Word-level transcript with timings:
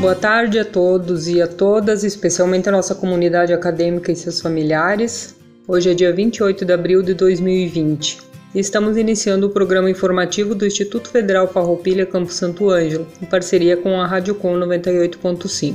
Boa 0.00 0.14
tarde 0.14 0.60
a 0.60 0.64
todos 0.64 1.26
e 1.26 1.42
a 1.42 1.48
todas, 1.48 2.04
especialmente 2.04 2.68
a 2.68 2.72
nossa 2.72 2.94
comunidade 2.94 3.52
acadêmica 3.52 4.12
e 4.12 4.16
seus 4.16 4.40
familiares. 4.40 5.34
Hoje 5.66 5.90
é 5.90 5.94
dia 5.94 6.12
28 6.12 6.64
de 6.64 6.72
abril 6.72 7.02
de 7.02 7.14
2020 7.14 8.18
e 8.54 8.60
estamos 8.60 8.96
iniciando 8.96 9.48
o 9.48 9.50
programa 9.50 9.90
informativo 9.90 10.54
do 10.54 10.64
Instituto 10.64 11.08
Federal 11.10 11.48
Farroupilha 11.48 12.06
Campo 12.06 12.32
Santo 12.32 12.70
Ângelo, 12.70 13.08
em 13.20 13.26
parceria 13.26 13.76
com 13.76 14.00
a 14.00 14.06
Rádio 14.06 14.36
Com 14.36 14.54
98.5. 14.54 15.74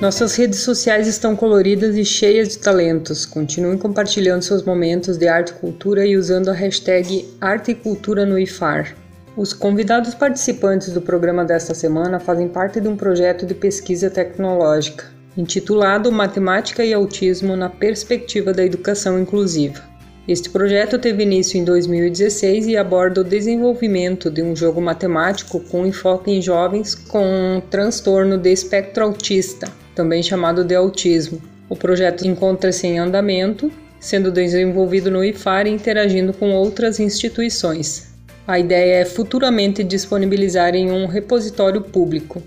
Nossas 0.00 0.34
redes 0.34 0.60
sociais 0.60 1.06
estão 1.06 1.36
coloridas 1.36 1.96
e 1.96 2.04
cheias 2.04 2.48
de 2.48 2.58
talentos. 2.60 3.26
Continuem 3.26 3.76
compartilhando 3.76 4.40
seus 4.40 4.62
momentos 4.62 5.18
de 5.18 5.28
arte 5.28 5.50
e 5.50 5.54
cultura 5.56 6.06
e 6.06 6.16
usando 6.16 6.48
a 6.48 6.54
hashtag 6.54 7.28
Arte 7.42 7.72
e 7.72 7.74
Cultura 7.74 8.24
no 8.24 8.38
IFAR. 8.38 8.96
Os 9.36 9.52
convidados 9.54 10.14
participantes 10.14 10.90
do 10.90 11.00
programa 11.00 11.44
desta 11.44 11.74
semana 11.74 12.20
fazem 12.20 12.48
parte 12.48 12.80
de 12.80 12.88
um 12.88 12.96
projeto 12.96 13.46
de 13.46 13.54
pesquisa 13.54 14.10
tecnológica 14.10 15.10
intitulado 15.36 16.12
Matemática 16.12 16.84
e 16.84 16.92
Autismo 16.92 17.56
na 17.56 17.70
Perspectiva 17.70 18.52
da 18.52 18.64
Educação 18.64 19.18
Inclusiva. 19.18 19.82
Este 20.28 20.50
projeto 20.50 20.98
teve 20.98 21.22
início 21.22 21.58
em 21.58 21.64
2016 21.64 22.66
e 22.66 22.76
aborda 22.76 23.22
o 23.22 23.24
desenvolvimento 23.24 24.30
de 24.30 24.42
um 24.42 24.54
jogo 24.54 24.80
matemático 24.80 25.58
com 25.60 25.86
enfoque 25.86 26.30
em 26.30 26.40
jovens 26.40 26.94
com 26.94 27.62
transtorno 27.70 28.38
de 28.38 28.52
espectro 28.52 29.04
autista, 29.04 29.66
também 29.94 30.22
chamado 30.22 30.62
de 30.62 30.74
autismo. 30.74 31.40
O 31.68 31.74
projeto 31.74 32.26
encontra-se 32.26 32.86
em 32.86 32.98
andamento, 32.98 33.72
sendo 33.98 34.30
desenvolvido 34.30 35.10
no 35.10 35.24
IFAR 35.24 35.66
e 35.66 35.70
interagindo 35.70 36.32
com 36.32 36.52
outras 36.52 37.00
instituições. 37.00 38.11
A 38.46 38.58
ideia 38.58 39.02
é 39.02 39.04
futuramente 39.04 39.84
disponibilizar 39.84 40.74
em 40.74 40.90
um 40.90 41.06
repositório 41.06 41.80
público. 41.80 42.42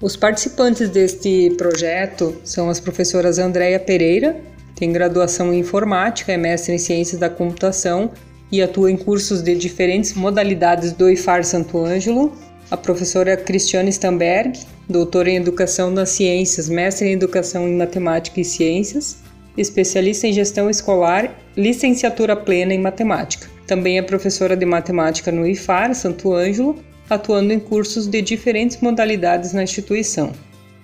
Os 0.00 0.14
participantes 0.14 0.88
deste 0.88 1.52
projeto 1.58 2.36
são 2.44 2.68
as 2.68 2.78
professoras 2.78 3.38
Andréia 3.38 3.80
Pereira, 3.80 4.36
tem 4.76 4.92
graduação 4.92 5.52
em 5.52 5.60
informática, 5.60 6.32
é 6.32 6.36
mestre 6.36 6.74
em 6.74 6.78
ciências 6.78 7.18
da 7.18 7.30
computação 7.30 8.12
e 8.52 8.62
atua 8.62 8.90
em 8.90 8.96
cursos 8.96 9.42
de 9.42 9.56
diferentes 9.56 10.14
modalidades 10.14 10.92
do 10.92 11.10
IFAR 11.10 11.42
Santo 11.44 11.78
Ângelo, 11.78 12.32
a 12.70 12.76
professora 12.76 13.36
Cristiane 13.36 13.90
Stamberg, 13.90 14.60
doutora 14.88 15.30
em 15.30 15.36
Educação 15.36 15.90
nas 15.90 16.10
Ciências, 16.10 16.68
mestre 16.68 17.08
em 17.08 17.12
Educação 17.12 17.66
em 17.66 17.74
Matemática 17.74 18.40
e 18.40 18.44
Ciências, 18.44 19.16
especialista 19.56 20.28
em 20.28 20.32
Gestão 20.32 20.70
Escolar, 20.70 21.34
licenciatura 21.56 22.36
plena 22.36 22.74
em 22.74 22.78
Matemática. 22.78 23.55
Também 23.66 23.98
é 23.98 24.02
professora 24.02 24.56
de 24.56 24.64
matemática 24.64 25.32
no 25.32 25.46
IFAR 25.46 25.94
Santo 25.94 26.32
Ângelo, 26.32 26.76
atuando 27.10 27.52
em 27.52 27.58
cursos 27.58 28.06
de 28.06 28.22
diferentes 28.22 28.80
modalidades 28.80 29.52
na 29.52 29.62
instituição. 29.62 30.32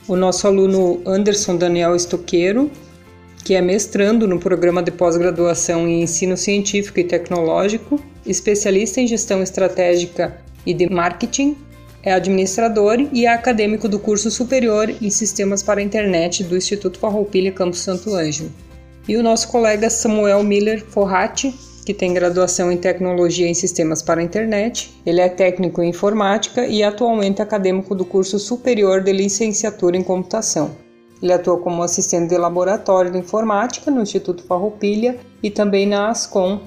O 0.09 0.17
nosso 0.17 0.47
aluno 0.47 1.01
Anderson 1.07 1.57
Daniel 1.57 1.95
Estoqueiro, 1.95 2.71
que 3.45 3.55
é 3.55 3.61
mestrando 3.61 4.27
no 4.27 4.39
programa 4.39 4.83
de 4.83 4.91
pós-graduação 4.91 5.87
em 5.87 6.03
ensino 6.03 6.37
científico 6.37 6.99
e 6.99 7.05
tecnológico, 7.05 8.01
especialista 8.27 9.01
em 9.01 9.07
gestão 9.07 9.43
estratégica 9.43 10.37
e 10.67 10.75
de 10.75 10.89
marketing, 10.89 11.57
é 12.05 12.13
administrador 12.13 12.99
e 13.13 13.27
é 13.27 13.29
acadêmico 13.29 13.89
do 13.89 13.99
curso 13.99 14.29
superior 14.29 14.93
em 15.01 15.11
sistemas 15.11 15.63
para 15.63 15.81
a 15.81 15.83
internet 15.83 16.43
do 16.43 16.57
Instituto 16.57 16.99
Farroupilha 16.99 17.53
Campus 17.53 17.79
Santo 17.79 18.15
Ângelo. 18.15 18.51
E 19.07 19.17
o 19.17 19.23
nosso 19.23 19.49
colega 19.49 19.89
Samuel 19.89 20.43
Miller 20.43 20.85
Forratti, 20.85 21.55
que 21.85 21.93
tem 21.93 22.15
graduação 22.15 22.71
em 22.71 22.77
Tecnologia 22.77 23.49
em 23.49 23.55
Sistemas 23.55 24.03
para 24.03 24.21
a 24.21 24.25
Internet. 24.25 24.95
Ele 25.05 25.21
é 25.21 25.29
técnico 25.29 25.83
em 25.83 25.89
Informática 25.89 26.67
e 26.67 26.83
atualmente 26.83 27.43
acadêmico 27.43 27.95
do 27.95 28.05
curso 28.05 28.39
superior 28.39 29.03
de 29.03 29.13
Licenciatura 29.13 29.97
em 29.97 30.03
Computação. 30.03 30.71
Ele 31.23 31.33
atua 31.33 31.59
como 31.59 31.83
assistente 31.83 32.29
de 32.31 32.37
laboratório 32.37 33.11
de 33.11 33.19
informática 33.19 33.91
no 33.91 34.03
Instituto 34.03 34.45
Farroupilha 34.45 35.19
e 35.43 35.51
também 35.51 35.87
na 35.87 36.09
ASCOM, 36.09 36.61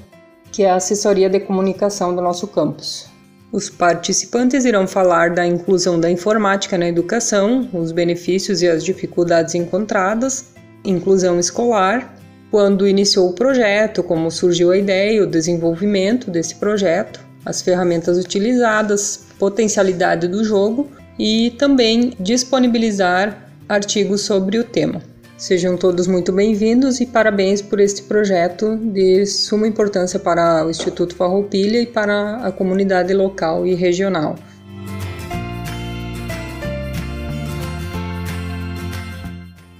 que 0.51 0.63
é 0.63 0.69
a 0.69 0.75
assessoria 0.75 1.29
de 1.29 1.39
comunicação 1.41 2.15
do 2.15 2.21
nosso 2.21 2.47
campus. 2.47 3.07
Os 3.51 3.69
participantes 3.69 4.65
irão 4.65 4.87
falar 4.87 5.33
da 5.33 5.45
inclusão 5.45 5.99
da 5.99 6.09
informática 6.09 6.77
na 6.77 6.87
educação, 6.87 7.69
os 7.73 7.91
benefícios 7.91 8.61
e 8.61 8.67
as 8.67 8.83
dificuldades 8.83 9.55
encontradas, 9.55 10.47
inclusão 10.83 11.39
escolar, 11.39 12.15
quando 12.51 12.87
iniciou 12.87 13.29
o 13.29 13.33
projeto, 13.33 14.03
como 14.03 14.31
surgiu 14.31 14.71
a 14.71 14.77
ideia 14.77 15.23
o 15.23 15.27
desenvolvimento 15.27 16.31
desse 16.31 16.55
projeto, 16.55 17.19
as 17.45 17.61
ferramentas 17.61 18.17
utilizadas, 18.17 19.25
potencialidade 19.37 20.27
do 20.27 20.43
jogo 20.43 20.89
e 21.17 21.51
também 21.57 22.13
disponibilizar 22.19 23.49
artigos 23.67 24.21
sobre 24.21 24.57
o 24.57 24.63
tema. 24.63 25.01
Sejam 25.37 25.75
todos 25.75 26.07
muito 26.07 26.31
bem-vindos 26.31 27.01
e 27.01 27.05
parabéns 27.05 27.61
por 27.61 27.81
este 27.81 28.03
projeto 28.03 28.77
de 28.77 29.25
suma 29.25 29.67
importância 29.67 30.17
para 30.17 30.65
o 30.65 30.69
Instituto 30.69 31.13
Farroupilha 31.13 31.81
e 31.81 31.85
para 31.85 32.37
a 32.37 32.51
comunidade 32.53 33.13
local 33.13 33.67
e 33.67 33.75
regional. 33.75 34.35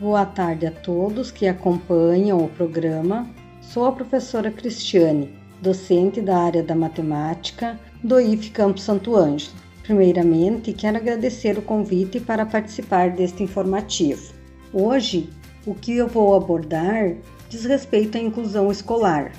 Boa 0.06 0.24
tarde 0.24 0.68
a 0.68 0.72
todos 0.72 1.32
que 1.32 1.48
acompanham 1.48 2.38
o 2.38 2.48
programa. 2.48 3.28
Sou 3.60 3.86
a 3.86 3.92
professora 3.92 4.52
Cristiane, 4.52 5.34
docente 5.60 6.22
da 6.22 6.38
área 6.38 6.62
da 6.62 6.76
matemática 6.76 7.80
do 8.04 8.20
IF 8.20 8.52
Campo 8.52 8.80
Santo 8.80 9.16
Ângelo. 9.16 9.56
Primeiramente, 9.82 10.74
quero 10.74 10.98
agradecer 10.98 11.58
o 11.58 11.62
convite 11.64 12.20
para 12.20 12.46
participar 12.46 13.16
deste 13.16 13.42
informativo. 13.42 14.32
Hoje, 14.72 15.28
o 15.66 15.74
que 15.74 15.98
eu 15.98 16.08
vou 16.08 16.36
abordar 16.36 17.16
diz 17.50 17.66
respeito 17.66 18.16
à 18.16 18.22
inclusão 18.22 18.72
escolar, 18.72 19.32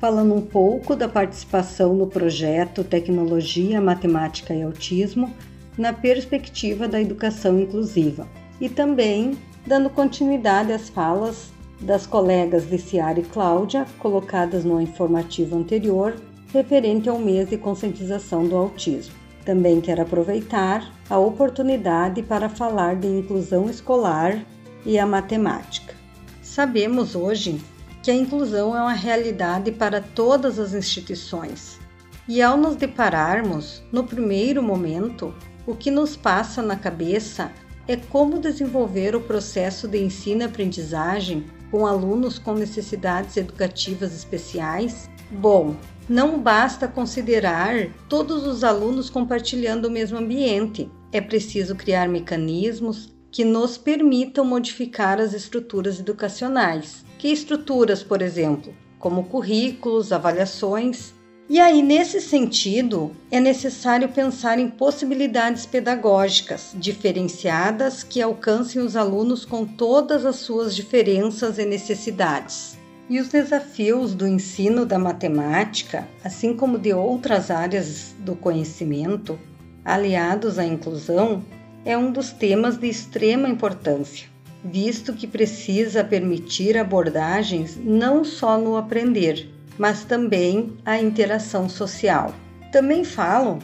falando 0.00 0.34
um 0.34 0.40
pouco 0.40 0.96
da 0.96 1.06
participação 1.06 1.92
no 1.94 2.06
projeto 2.06 2.82
Tecnologia, 2.82 3.78
Matemática 3.78 4.54
e 4.54 4.62
Autismo 4.62 5.30
na 5.76 5.92
perspectiva 5.92 6.88
da 6.88 6.98
educação 6.98 7.60
inclusiva 7.60 8.26
e 8.58 8.70
também 8.70 9.36
dando 9.66 9.88
continuidade 9.88 10.72
às 10.72 10.88
falas 10.88 11.52
das 11.80 12.06
colegas 12.06 12.70
Liciara 12.70 13.20
e 13.20 13.22
Cláudia, 13.22 13.86
colocadas 13.98 14.64
no 14.64 14.80
informativo 14.80 15.56
anterior, 15.56 16.14
referente 16.52 17.08
ao 17.08 17.18
mês 17.18 17.48
de 17.48 17.58
conscientização 17.58 18.46
do 18.46 18.56
autismo. 18.56 19.14
Também 19.44 19.80
quero 19.80 20.02
aproveitar 20.02 20.90
a 21.10 21.18
oportunidade 21.18 22.22
para 22.22 22.48
falar 22.48 22.96
de 22.96 23.06
inclusão 23.06 23.68
escolar 23.68 24.42
e 24.86 24.98
a 24.98 25.06
matemática. 25.06 25.94
Sabemos 26.42 27.14
hoje 27.14 27.60
que 28.02 28.10
a 28.10 28.14
inclusão 28.14 28.76
é 28.76 28.80
uma 28.80 28.92
realidade 28.92 29.72
para 29.72 30.00
todas 30.00 30.58
as 30.58 30.72
instituições. 30.74 31.78
E 32.26 32.40
ao 32.40 32.56
nos 32.56 32.76
depararmos, 32.76 33.82
no 33.92 34.04
primeiro 34.04 34.62
momento, 34.62 35.34
o 35.66 35.74
que 35.74 35.90
nos 35.90 36.16
passa 36.16 36.62
na 36.62 36.76
cabeça 36.76 37.50
é 37.86 37.96
como 37.96 38.38
desenvolver 38.38 39.14
o 39.14 39.20
processo 39.20 39.86
de 39.86 39.98
ensino-aprendizagem 40.02 41.44
com 41.70 41.86
alunos 41.86 42.38
com 42.38 42.54
necessidades 42.54 43.36
educativas 43.36 44.14
especiais? 44.14 45.10
Bom, 45.30 45.76
não 46.08 46.38
basta 46.38 46.86
considerar 46.86 47.88
todos 48.08 48.46
os 48.46 48.62
alunos 48.62 49.10
compartilhando 49.10 49.86
o 49.86 49.90
mesmo 49.90 50.18
ambiente. 50.18 50.90
É 51.12 51.20
preciso 51.20 51.74
criar 51.74 52.08
mecanismos 52.08 53.12
que 53.30 53.44
nos 53.44 53.76
permitam 53.76 54.44
modificar 54.44 55.20
as 55.20 55.32
estruturas 55.32 55.98
educacionais. 55.98 57.04
Que 57.18 57.28
estruturas, 57.28 58.02
por 58.02 58.22
exemplo? 58.22 58.72
Como 58.98 59.24
currículos, 59.24 60.12
avaliações 60.12 61.12
e 61.46 61.60
aí, 61.60 61.82
nesse 61.82 62.22
sentido, 62.22 63.14
é 63.30 63.38
necessário 63.38 64.08
pensar 64.08 64.58
em 64.58 64.70
possibilidades 64.70 65.66
pedagógicas 65.66 66.70
diferenciadas 66.74 68.02
que 68.02 68.22
alcancem 68.22 68.80
os 68.80 68.96
alunos 68.96 69.44
com 69.44 69.66
todas 69.66 70.24
as 70.24 70.36
suas 70.36 70.74
diferenças 70.74 71.58
e 71.58 71.66
necessidades. 71.66 72.78
E 73.10 73.20
os 73.20 73.28
desafios 73.28 74.14
do 74.14 74.26
ensino 74.26 74.86
da 74.86 74.98
matemática, 74.98 76.08
assim 76.24 76.56
como 76.56 76.78
de 76.78 76.94
outras 76.94 77.50
áreas 77.50 78.14
do 78.20 78.34
conhecimento, 78.34 79.38
aliados 79.84 80.58
à 80.58 80.64
inclusão, 80.64 81.44
é 81.84 81.96
um 81.98 82.10
dos 82.10 82.30
temas 82.30 82.78
de 82.78 82.88
extrema 82.88 83.46
importância, 83.46 84.26
visto 84.64 85.12
que 85.12 85.26
precisa 85.26 86.02
permitir 86.02 86.78
abordagens 86.78 87.76
não 87.76 88.24
só 88.24 88.56
no 88.56 88.78
aprender, 88.78 89.53
mas 89.78 90.04
também 90.04 90.76
a 90.84 90.98
interação 90.98 91.68
social. 91.68 92.34
Também 92.70 93.04
falam 93.04 93.58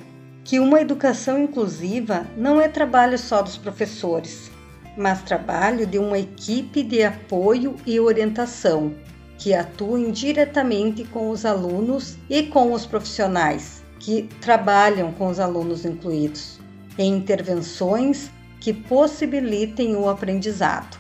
que 0.45 0.59
uma 0.59 0.81
educação 0.81 1.43
inclusiva 1.43 2.27
não 2.37 2.61
é 2.61 2.69
trabalho 2.69 3.19
só 3.19 3.43
dos 3.43 3.57
professores, 3.57 4.51
mas 4.97 5.23
trabalho 5.23 5.87
de 5.87 5.99
uma 5.99 6.19
equipe 6.19 6.83
de 6.83 7.03
apoio 7.03 7.77
e 7.87 8.01
orientação 8.01 8.95
que 9.39 9.55
atuem 9.55 10.11
diretamente 10.11 11.05
com 11.05 11.31
os 11.31 11.47
alunos 11.47 12.17
e 12.29 12.43
com 12.45 12.73
os 12.73 12.85
profissionais 12.85 13.83
que 13.99 14.29
trabalham 14.41 15.12
com 15.12 15.29
os 15.29 15.39
alunos 15.39 15.85
incluídos 15.85 16.59
em 16.99 17.15
intervenções 17.17 18.31
que 18.61 18.73
possibilitem 18.73 19.97
o 19.97 20.09
aprendizado. 20.09 20.99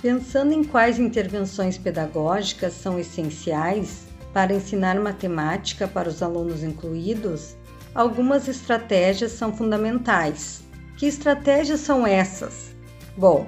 Pensando 0.00 0.52
em 0.52 0.62
quais 0.62 0.98
intervenções 0.98 1.76
pedagógicas 1.76 2.74
são 2.74 2.98
essenciais 2.98 4.09
para 4.32 4.54
ensinar 4.54 4.98
matemática 5.00 5.88
para 5.88 6.08
os 6.08 6.22
alunos 6.22 6.62
incluídos, 6.62 7.56
algumas 7.94 8.48
estratégias 8.48 9.32
são 9.32 9.52
fundamentais. 9.52 10.62
Que 10.96 11.06
estratégias 11.06 11.80
são 11.80 12.06
essas? 12.06 12.74
Bom, 13.16 13.46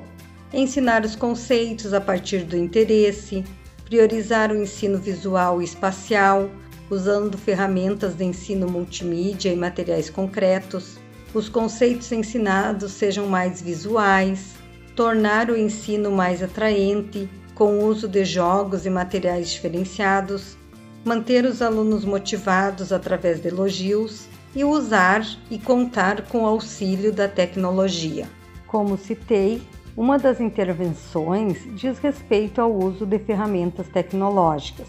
ensinar 0.53 1.05
os 1.05 1.15
conceitos 1.15 1.93
a 1.93 2.01
partir 2.01 2.45
do 2.45 2.57
interesse, 2.57 3.45
priorizar 3.85 4.51
o 4.51 4.57
ensino 4.57 4.99
visual 4.99 5.61
e 5.61 5.65
espacial, 5.65 6.51
usando 6.91 7.39
ferramentas 7.39 8.15
de 8.15 8.25
ensino 8.25 8.69
multimídia 8.69 9.53
e 9.53 9.57
materiais 9.57 10.11
concretos, 10.11 10.99
os 11.35 11.49
conceitos 11.49 12.13
ensinados 12.13 12.93
sejam 12.93 13.27
mais 13.27 13.63
visuais, 13.63 14.55
tornar 14.95 15.51
o 15.51 15.57
ensino 15.57 16.11
mais 16.11 16.43
atraente, 16.43 17.29
com 17.55 17.79
o 17.79 17.87
uso 17.87 18.09
de 18.09 18.25
jogos 18.25 18.85
e 18.85 18.91
materiais 18.91 19.51
diferenciados, 19.51 20.57
manter 21.05 21.45
os 21.45 21.61
alunos 21.61 22.05
motivados 22.05 22.93
através 22.93 23.41
de 23.41 23.49
elogios 23.49 24.29
e 24.55 24.65
usar 24.65 25.27
e 25.51 25.59
contar 25.59 26.23
com 26.29 26.43
o 26.43 26.47
auxílio 26.47 27.13
da 27.13 27.27
tecnologia. 27.29 28.29
Como 28.67 28.97
citei, 28.97 29.63
uma 29.97 30.19
das 30.19 30.41
intervenções 30.41 31.59
diz 31.75 31.99
respeito 31.99 32.61
ao 32.61 32.73
uso 32.73 33.05
de 33.05 33.19
ferramentas 33.19 33.89
tecnológicas, 33.89 34.87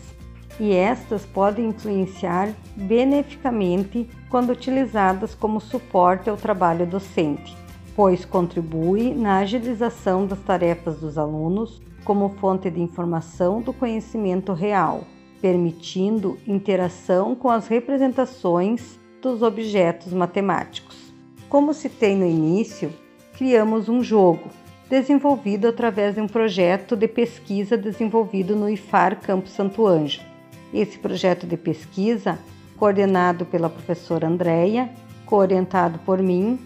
e 0.59 0.71
estas 0.73 1.25
podem 1.25 1.69
influenciar 1.69 2.53
beneficamente 2.75 4.07
quando 4.29 4.51
utilizadas 4.51 5.33
como 5.33 5.59
suporte 5.59 6.29
ao 6.29 6.37
trabalho 6.37 6.85
docente, 6.85 7.57
pois 7.95 8.23
contribui 8.23 9.13
na 9.13 9.39
agilização 9.39 10.25
das 10.25 10.39
tarefas 10.39 10.97
dos 10.97 11.17
alunos 11.17 11.81
como 12.05 12.29
fonte 12.39 12.69
de 12.69 12.81
informação 12.81 13.61
do 13.61 13.73
conhecimento 13.73 14.53
real, 14.53 15.03
permitindo 15.43 16.39
interação 16.47 17.35
com 17.35 17.49
as 17.49 17.67
representações 17.67 18.97
dos 19.21 19.41
objetos 19.41 20.13
matemáticos. 20.13 21.13
Como 21.49 21.73
citei 21.73 22.15
no 22.15 22.25
início, 22.25 22.89
criamos 23.37 23.89
um 23.89 24.01
jogo 24.01 24.49
desenvolvido 24.89 25.67
através 25.67 26.15
de 26.15 26.21
um 26.21 26.27
projeto 26.27 26.95
de 26.95 27.09
pesquisa 27.09 27.77
desenvolvido 27.77 28.55
no 28.55 28.69
IFAR 28.69 29.19
Campo 29.19 29.49
Santo 29.49 29.85
Ângelo 29.85 30.31
esse 30.73 30.97
projeto 30.97 31.45
de 31.45 31.55
pesquisa, 31.55 32.39
coordenado 32.77 33.45
pela 33.45 33.69
professora 33.69 34.27
Andréia, 34.27 34.89
coorientado 35.25 35.99
por 35.99 36.21
mim 36.21 36.59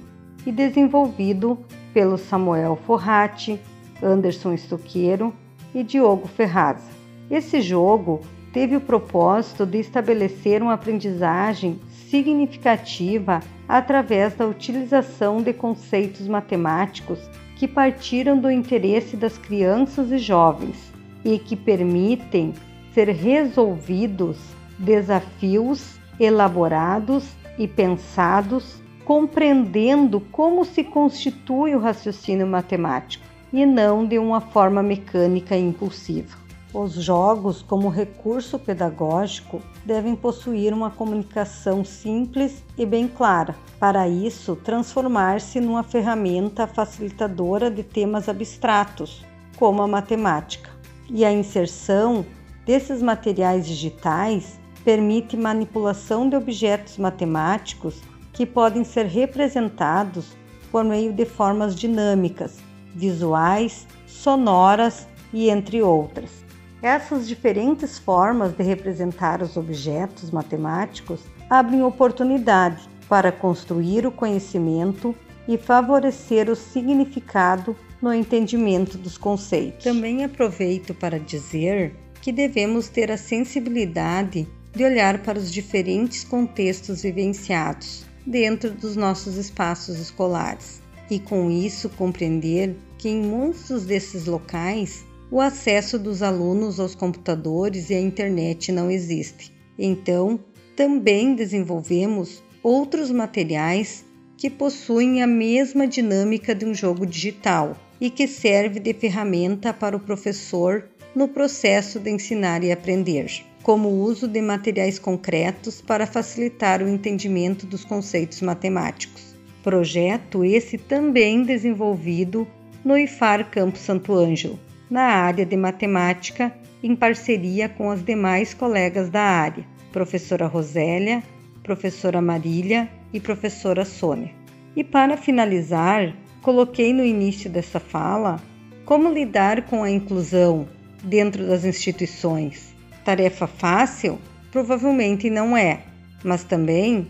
e 0.45 0.51
desenvolvido 0.51 1.57
pelo 1.93 2.17
Samuel 2.17 2.79
Forratti, 2.87 3.59
Anderson 4.01 4.53
Estoqueiro 4.53 5.33
e 5.75 5.83
Diogo 5.83 6.27
Ferraz. 6.27 6.81
Esse 7.29 7.59
jogo 7.59 8.21
teve 8.57 8.75
o 8.75 8.81
propósito 8.81 9.67
de 9.67 9.77
estabelecer 9.77 10.63
uma 10.63 10.73
aprendizagem 10.73 11.79
significativa 12.09 13.39
através 13.69 14.33
da 14.33 14.47
utilização 14.47 15.43
de 15.43 15.53
conceitos 15.53 16.27
matemáticos 16.27 17.19
que 17.55 17.67
partiram 17.67 18.35
do 18.35 18.49
interesse 18.49 19.15
das 19.15 19.37
crianças 19.37 20.11
e 20.11 20.17
jovens 20.17 20.91
e 21.23 21.37
que 21.37 21.55
permitem 21.55 22.51
ser 22.95 23.09
resolvidos 23.09 24.39
desafios 24.79 25.99
elaborados 26.19 27.29
e 27.59 27.67
pensados, 27.67 28.81
compreendendo 29.05 30.19
como 30.31 30.65
se 30.65 30.83
constitui 30.83 31.75
o 31.75 31.79
raciocínio 31.79 32.47
matemático 32.47 33.23
e 33.53 33.67
não 33.67 34.03
de 34.03 34.17
uma 34.17 34.41
forma 34.41 34.81
mecânica 34.81 35.55
e 35.55 35.61
impulsiva. 35.61 36.46
Os 36.73 36.95
jogos, 36.95 37.61
como 37.61 37.87
recurso 37.87 38.59
pedagógico, 38.59 39.61
devem 39.85 40.17
possuir 40.17 40.73
uma 40.73 40.91
comunicação 40.91 41.85
simples 41.85 42.61
e 42.77 42.85
bem 42.85 43.07
clara. 43.07 43.55
Para 43.79 44.09
isso, 44.09 44.53
transformar-se 44.57 45.61
numa 45.61 45.81
ferramenta 45.81 46.67
facilitadora 46.67 47.71
de 47.71 47.83
temas 47.83 48.27
abstratos, 48.27 49.25
como 49.55 49.81
a 49.81 49.87
matemática. 49.87 50.69
E 51.09 51.23
a 51.23 51.31
inserção 51.31 52.25
desses 52.65 53.01
materiais 53.01 53.65
digitais 53.65 54.59
permite 54.83 55.37
manipulação 55.37 56.27
de 56.27 56.35
objetos 56.35 56.97
matemáticos 56.97 58.01
que 58.33 58.45
podem 58.45 58.83
ser 58.83 59.05
representados 59.05 60.35
por 60.69 60.83
meio 60.83 61.13
de 61.13 61.23
formas 61.23 61.73
dinâmicas, 61.75 62.57
visuais, 62.93 63.87
sonoras 64.05 65.07
e 65.31 65.49
entre 65.49 65.81
outras. 65.81 66.46
Essas 66.81 67.27
diferentes 67.27 67.97
formas 67.97 68.55
de 68.55 68.63
representar 68.63 69.41
os 69.41 69.57
objetos 69.57 70.29
matemáticos 70.29 71.21
abrem 71.49 71.83
oportunidade 71.83 72.87
para 73.09 73.31
construir 73.31 74.05
o 74.05 74.11
conhecimento 74.11 75.15
e 75.47 75.57
favorecer 75.57 76.49
o 76.49 76.55
significado 76.55 77.75
no 77.99 78.13
entendimento 78.13 78.97
dos 78.97 79.17
conceitos. 79.17 79.83
Também 79.83 80.23
aproveito 80.23 80.93
para 80.93 81.19
dizer 81.19 81.95
que 82.21 82.31
devemos 82.31 82.89
ter 82.89 83.11
a 83.11 83.17
sensibilidade 83.17 84.47
de 84.75 84.83
olhar 84.83 85.23
para 85.23 85.39
os 85.39 85.51
diferentes 85.51 86.23
contextos 86.23 87.01
vivenciados 87.01 88.05
dentro 88.23 88.69
dos 88.69 88.95
nossos 88.95 89.35
espaços 89.35 89.97
escolares 89.97 90.81
e, 91.09 91.17
com 91.19 91.49
isso, 91.49 91.89
compreender 91.89 92.75
que 92.99 93.09
em 93.09 93.21
muitos 93.21 93.85
desses 93.85 94.25
locais 94.25 95.06
o 95.29 95.41
acesso 95.41 95.99
dos 95.99 96.21
alunos 96.21 96.79
aos 96.79 96.95
computadores 96.95 97.89
e 97.89 97.95
à 97.95 97.99
internet 97.99 98.71
não 98.71 98.89
existe. 98.89 99.53
Então, 99.77 100.39
também 100.75 101.35
desenvolvemos 101.35 102.41
outros 102.63 103.11
materiais 103.11 104.05
que 104.37 104.49
possuem 104.49 105.21
a 105.21 105.27
mesma 105.27 105.87
dinâmica 105.87 106.55
de 106.55 106.65
um 106.65 106.73
jogo 106.73 107.05
digital 107.05 107.75
e 107.99 108.09
que 108.09 108.27
serve 108.27 108.79
de 108.79 108.93
ferramenta 108.93 109.73
para 109.73 109.97
o 109.97 109.99
professor 109.99 110.87
no 111.15 111.27
processo 111.27 111.99
de 111.99 112.11
ensinar 112.11 112.63
e 112.63 112.71
aprender, 112.71 113.27
como 113.63 113.89
o 113.89 114.03
uso 114.03 114.27
de 114.27 114.39
materiais 114.41 114.99
concretos 114.99 115.81
para 115.81 116.05
facilitar 116.05 116.81
o 116.81 116.87
entendimento 116.87 117.65
dos 117.65 117.83
conceitos 117.83 118.41
matemáticos. 118.41 119.35
Projeto 119.63 120.45
esse 120.45 120.77
também 120.77 121.43
desenvolvido 121.43 122.47
no 122.85 122.97
IFAR 122.97 123.49
Campo 123.49 123.77
Santo 123.77 124.13
Ângelo, 124.13 124.59
na 124.89 125.03
área 125.03 125.45
de 125.45 125.57
matemática, 125.57 126.53
em 126.81 126.95
parceria 126.95 127.67
com 127.67 127.89
as 127.89 128.03
demais 128.03 128.53
colegas 128.53 129.09
da 129.09 129.21
área, 129.21 129.65
professora 129.91 130.47
Rosélia, 130.47 131.23
professora 131.63 132.21
Marília 132.21 132.89
e 133.11 133.19
professora 133.19 133.83
Sônia. 133.83 134.31
E 134.75 134.83
para 134.83 135.17
finalizar, 135.17 136.13
coloquei 136.41 136.93
no 136.93 137.03
início 137.03 137.49
dessa 137.49 137.79
fala 137.79 138.39
como 138.85 139.11
lidar 139.11 139.63
com 139.63 139.83
a 139.83 139.89
inclusão 139.89 140.67
dentro 141.03 141.45
das 141.45 141.65
instituições. 141.65 142.73
Tarefa 143.03 143.47
fácil? 143.47 144.19
Provavelmente 144.51 145.29
não 145.29 145.57
é, 145.57 145.81
mas 146.23 146.43
também 146.43 147.07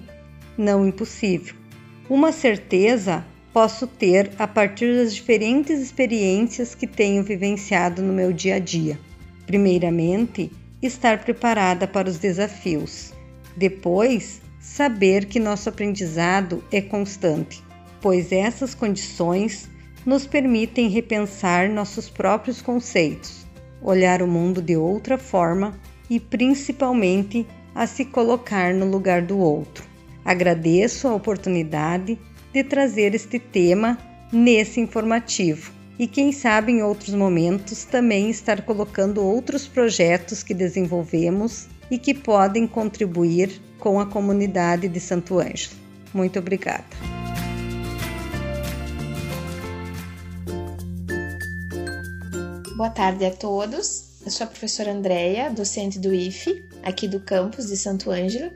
não 0.57 0.88
impossível. 0.88 1.55
Uma 2.10 2.31
certeza 2.31 3.24
posso 3.58 3.88
ter 3.88 4.30
a 4.38 4.48
partir 4.48 4.96
das 4.96 5.16
diferentes 5.16 5.80
experiências 5.80 6.76
que 6.76 6.86
tenho 6.86 7.24
vivenciado 7.24 8.04
no 8.04 8.14
meu 8.14 8.32
dia 8.32 8.58
a 8.58 8.60
dia. 8.60 9.00
Primeiramente, 9.48 10.52
estar 10.80 11.24
preparada 11.24 11.88
para 11.88 12.08
os 12.08 12.20
desafios. 12.20 13.16
Depois, 13.56 14.44
saber 14.60 15.26
que 15.26 15.40
nosso 15.40 15.70
aprendizado 15.70 16.64
é 16.72 16.82
constante, 16.82 17.64
pois 18.00 18.32
essas 18.32 18.76
condições 18.76 19.68
nos 20.06 20.28
permitem 20.28 20.88
repensar 20.88 21.68
nossos 21.68 22.12
próprios 22.12 22.62
conceitos 22.62 23.44
olhar 23.82 24.22
o 24.22 24.28
mundo 24.28 24.62
de 24.62 24.78
outra 24.78 25.18
forma 25.18 25.76
e 26.08 26.20
principalmente 26.20 27.44
a 27.74 27.88
se 27.88 28.06
colocar 28.06 28.72
no 28.76 28.86
lugar 28.86 29.24
do 29.24 29.40
outro. 29.40 29.84
Agradeço 30.24 31.08
a 31.08 31.16
oportunidade 31.16 32.20
de 32.58 32.64
trazer 32.64 33.14
este 33.14 33.38
tema 33.38 34.00
nesse 34.34 34.80
informativo. 34.80 35.72
E 36.00 36.08
quem 36.08 36.32
sabe 36.32 36.72
em 36.72 36.82
outros 36.82 37.14
momentos 37.14 37.84
também 37.84 38.32
estar 38.32 38.64
colocando 38.64 39.24
outros 39.24 39.68
projetos 39.68 40.42
que 40.42 40.56
desenvolvemos 40.56 41.68
e 41.92 42.00
que 42.00 42.16
podem 42.16 42.66
contribuir 42.66 43.62
com 43.78 44.00
a 44.00 44.08
comunidade 44.08 44.88
de 44.88 45.00
Santo 45.00 45.38
Ângelo. 45.38 45.76
Muito 46.12 46.40
obrigada. 46.40 46.84
Boa 52.76 52.90
tarde 52.90 53.24
a 53.26 53.32
todos. 53.32 54.18
Eu 54.26 54.32
sou 54.32 54.46
a 54.46 54.48
professora 54.48 54.92
Andréia, 54.92 55.52
docente 55.52 56.00
do 56.00 56.12
IFE, 56.12 56.68
aqui 56.82 57.08
do 57.08 57.20
campus 57.20 57.68
de 57.68 57.78
Santo 57.78 58.10
Ângelo. 58.10 58.52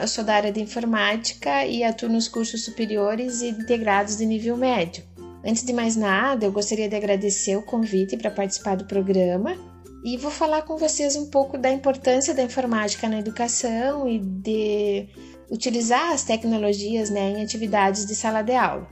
Eu 0.00 0.08
sou 0.08 0.24
da 0.24 0.34
área 0.34 0.50
de 0.50 0.62
informática 0.62 1.66
e 1.66 1.84
atuo 1.84 2.08
nos 2.08 2.26
cursos 2.26 2.64
superiores 2.64 3.42
e 3.42 3.48
integrados 3.48 4.16
de 4.16 4.24
nível 4.24 4.56
médio. 4.56 5.04
Antes 5.44 5.62
de 5.62 5.74
mais 5.74 5.94
nada, 5.94 6.46
eu 6.46 6.52
gostaria 6.52 6.88
de 6.88 6.96
agradecer 6.96 7.54
o 7.56 7.62
convite 7.62 8.16
para 8.16 8.30
participar 8.30 8.76
do 8.76 8.86
programa 8.86 9.58
e 10.02 10.16
vou 10.16 10.30
falar 10.30 10.62
com 10.62 10.78
vocês 10.78 11.16
um 11.16 11.28
pouco 11.28 11.58
da 11.58 11.70
importância 11.70 12.32
da 12.32 12.42
informática 12.42 13.10
na 13.10 13.18
educação 13.18 14.08
e 14.08 14.18
de 14.18 15.06
utilizar 15.50 16.12
as 16.12 16.24
tecnologias 16.24 17.10
né, 17.10 17.32
em 17.32 17.42
atividades 17.42 18.06
de 18.06 18.14
sala 18.14 18.40
de 18.40 18.54
aula. 18.54 18.88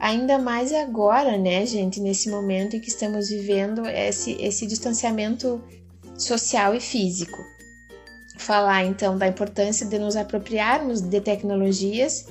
Ainda 0.00 0.38
mais 0.38 0.72
agora, 0.72 1.36
né, 1.36 1.66
gente, 1.66 2.00
nesse 2.00 2.30
momento 2.30 2.76
em 2.76 2.80
que 2.80 2.88
estamos 2.88 3.28
vivendo 3.28 3.86
esse, 3.86 4.32
esse 4.40 4.66
distanciamento 4.66 5.62
social 6.16 6.74
e 6.74 6.80
físico. 6.80 7.53
Falar 8.36 8.84
então 8.84 9.16
da 9.16 9.28
importância 9.28 9.86
de 9.86 9.98
nos 9.98 10.16
apropriarmos 10.16 11.00
de 11.00 11.20
tecnologias 11.20 12.26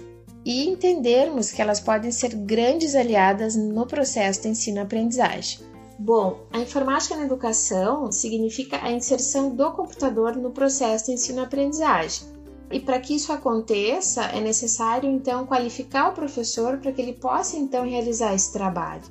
e 0.46 0.68
entendermos 0.68 1.52
que 1.52 1.62
elas 1.62 1.80
podem 1.80 2.12
ser 2.12 2.36
grandes 2.36 2.96
aliadas 2.96 3.56
no 3.56 3.86
processo 3.86 4.42
de 4.42 4.50
ensino-aprendizagem. 4.50 5.60
Bom, 5.98 6.42
a 6.52 6.60
informática 6.60 7.16
na 7.16 7.24
educação 7.24 8.12
significa 8.12 8.84
a 8.84 8.92
inserção 8.92 9.56
do 9.56 9.72
computador 9.72 10.36
no 10.36 10.52
processo 10.52 11.06
de 11.06 11.14
ensino-aprendizagem. 11.14 12.28
E 12.72 12.80
para 12.80 13.00
que 13.00 13.16
isso 13.16 13.32
aconteça, 13.32 14.24
é 14.26 14.42
necessário 14.42 15.10
então 15.10 15.46
qualificar 15.46 16.10
o 16.10 16.14
professor 16.14 16.80
para 16.80 16.92
que 16.92 17.02
ele 17.02 17.14
possa 17.14 17.56
então 17.56 17.88
realizar 17.88 18.34
esse 18.34 18.52
trabalho. 18.52 19.04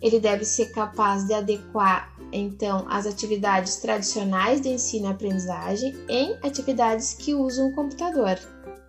Ele 0.00 0.20
deve 0.20 0.44
ser 0.44 0.66
capaz 0.66 1.26
de 1.26 1.34
adequar 1.34 2.14
então 2.32 2.86
as 2.88 3.06
atividades 3.06 3.76
tradicionais 3.76 4.60
de 4.60 4.68
ensino-aprendizagem 4.68 5.96
em 6.08 6.36
atividades 6.42 7.14
que 7.14 7.34
usam 7.34 7.68
o 7.68 7.74
computador. 7.74 8.38